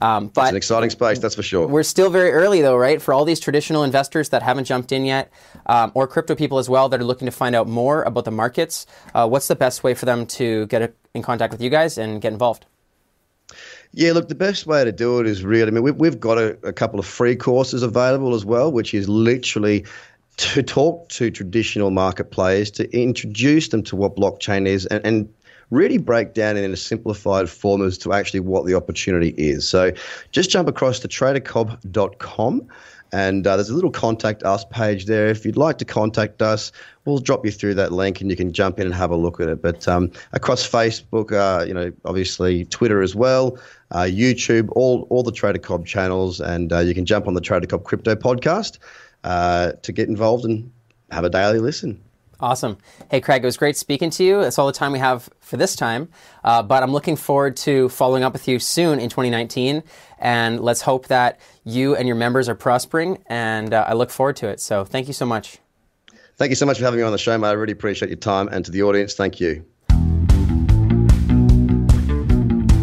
Um, 0.00 0.28
but 0.28 0.42
it's 0.42 0.50
an 0.50 0.56
exciting 0.56 0.90
space, 0.90 1.18
that's 1.18 1.34
for 1.34 1.42
sure. 1.42 1.66
We're 1.66 1.82
still 1.82 2.10
very 2.10 2.30
early, 2.30 2.62
though, 2.62 2.76
right? 2.76 3.02
For 3.02 3.12
all 3.12 3.24
these 3.24 3.40
traditional 3.40 3.82
investors 3.82 4.28
that 4.28 4.42
haven't 4.42 4.64
jumped 4.64 4.92
in 4.92 5.04
yet, 5.04 5.30
um, 5.66 5.90
or 5.94 6.06
crypto 6.06 6.34
people 6.34 6.58
as 6.58 6.68
well 6.68 6.88
that 6.88 7.00
are 7.00 7.04
looking 7.04 7.26
to 7.26 7.32
find 7.32 7.56
out 7.56 7.66
more 7.66 8.02
about 8.04 8.24
the 8.24 8.30
markets, 8.30 8.86
uh, 9.14 9.28
what's 9.28 9.48
the 9.48 9.56
best 9.56 9.82
way 9.82 9.94
for 9.94 10.06
them 10.06 10.26
to 10.26 10.66
get 10.66 10.82
a, 10.82 10.92
in 11.14 11.22
contact 11.22 11.52
with 11.52 11.60
you 11.60 11.70
guys 11.70 11.98
and 11.98 12.20
get 12.20 12.32
involved? 12.32 12.66
Yeah, 13.92 14.12
look, 14.12 14.28
the 14.28 14.34
best 14.34 14.66
way 14.66 14.84
to 14.84 14.92
do 14.92 15.18
it 15.18 15.26
is 15.26 15.42
really, 15.42 15.68
I 15.68 15.70
mean, 15.70 15.82
we've, 15.82 15.96
we've 15.96 16.20
got 16.20 16.38
a, 16.38 16.58
a 16.62 16.72
couple 16.72 17.00
of 17.00 17.06
free 17.06 17.34
courses 17.34 17.82
available 17.82 18.34
as 18.34 18.44
well, 18.44 18.70
which 18.70 18.94
is 18.94 19.08
literally 19.08 19.86
to 20.36 20.62
talk 20.62 21.08
to 21.08 21.30
traditional 21.30 21.90
market 21.90 22.30
players, 22.30 22.70
to 22.72 22.88
introduce 22.96 23.68
them 23.68 23.82
to 23.84 23.96
what 23.96 24.14
blockchain 24.14 24.68
is, 24.68 24.86
and, 24.86 25.04
and 25.04 25.34
really 25.70 25.98
break 25.98 26.34
down 26.34 26.56
in 26.56 26.72
a 26.72 26.76
simplified 26.76 27.48
form 27.48 27.84
as 27.84 27.98
to 27.98 28.12
actually 28.12 28.40
what 28.40 28.66
the 28.66 28.74
opportunity 28.74 29.34
is. 29.36 29.68
So 29.68 29.92
just 30.30 30.50
jump 30.50 30.68
across 30.68 30.98
to 31.00 31.08
tradercobb.com. 31.08 32.68
And 33.10 33.46
uh, 33.46 33.56
there's 33.56 33.70
a 33.70 33.74
little 33.74 33.90
contact 33.90 34.42
us 34.42 34.66
page 34.66 35.06
there. 35.06 35.28
If 35.28 35.46
you'd 35.46 35.56
like 35.56 35.78
to 35.78 35.86
contact 35.86 36.42
us, 36.42 36.72
we'll 37.06 37.20
drop 37.20 37.44
you 37.46 37.50
through 37.50 37.74
that 37.74 37.90
link 37.90 38.20
and 38.20 38.30
you 38.30 38.36
can 38.36 38.52
jump 38.52 38.78
in 38.78 38.86
and 38.86 38.94
have 38.94 39.10
a 39.10 39.16
look 39.16 39.40
at 39.40 39.48
it. 39.48 39.62
But 39.62 39.88
um, 39.88 40.10
across 40.32 40.68
Facebook, 40.68 41.32
uh, 41.32 41.64
you 41.64 41.72
know, 41.72 41.90
obviously 42.04 42.66
Twitter 42.66 43.00
as 43.00 43.14
well, 43.14 43.58
uh, 43.92 44.02
YouTube, 44.02 44.68
all, 44.72 45.06
all 45.08 45.22
the 45.22 45.32
Trader 45.32 45.58
Cobb 45.58 45.86
channels, 45.86 46.38
and 46.38 46.70
uh, 46.70 46.80
you 46.80 46.94
can 46.94 47.06
jump 47.06 47.26
on 47.26 47.32
the 47.32 47.40
Trader 47.40 47.66
Cobb 47.66 47.84
Crypto 47.84 48.14
podcast 48.14 48.78
uh, 49.24 49.72
to 49.82 49.92
get 49.92 50.08
involved 50.08 50.44
and 50.44 50.70
have 51.10 51.24
a 51.24 51.30
daily 51.30 51.60
listen. 51.60 52.02
Awesome. 52.40 52.78
Hey, 53.10 53.20
Craig, 53.20 53.42
it 53.42 53.46
was 53.46 53.56
great 53.56 53.76
speaking 53.76 54.10
to 54.10 54.22
you. 54.22 54.40
That's 54.40 54.60
all 54.60 54.66
the 54.66 54.72
time 54.72 54.92
we 54.92 55.00
have 55.00 55.28
for 55.40 55.56
this 55.56 55.74
time. 55.74 56.08
Uh, 56.44 56.62
but 56.62 56.84
I'm 56.84 56.92
looking 56.92 57.16
forward 57.16 57.56
to 57.58 57.88
following 57.88 58.22
up 58.22 58.32
with 58.32 58.46
you 58.46 58.60
soon 58.60 59.00
in 59.00 59.08
2019. 59.08 59.82
And 60.20 60.60
let's 60.60 60.82
hope 60.82 61.08
that 61.08 61.40
you 61.64 61.96
and 61.96 62.06
your 62.06 62.16
members 62.16 62.48
are 62.48 62.54
prospering. 62.54 63.24
And 63.26 63.74
uh, 63.74 63.84
I 63.88 63.94
look 63.94 64.10
forward 64.10 64.36
to 64.36 64.48
it. 64.48 64.60
So 64.60 64.84
thank 64.84 65.08
you 65.08 65.12
so 65.12 65.26
much. 65.26 65.58
Thank 66.36 66.50
you 66.50 66.56
so 66.56 66.66
much 66.66 66.78
for 66.78 66.84
having 66.84 67.00
me 67.00 67.04
on 67.04 67.10
the 67.10 67.18
show, 67.18 67.36
mate. 67.36 67.48
I 67.48 67.52
really 67.52 67.72
appreciate 67.72 68.08
your 68.08 68.18
time. 68.18 68.46
And 68.48 68.64
to 68.64 68.70
the 68.70 68.84
audience, 68.84 69.14
thank 69.14 69.40
you. 69.40 69.64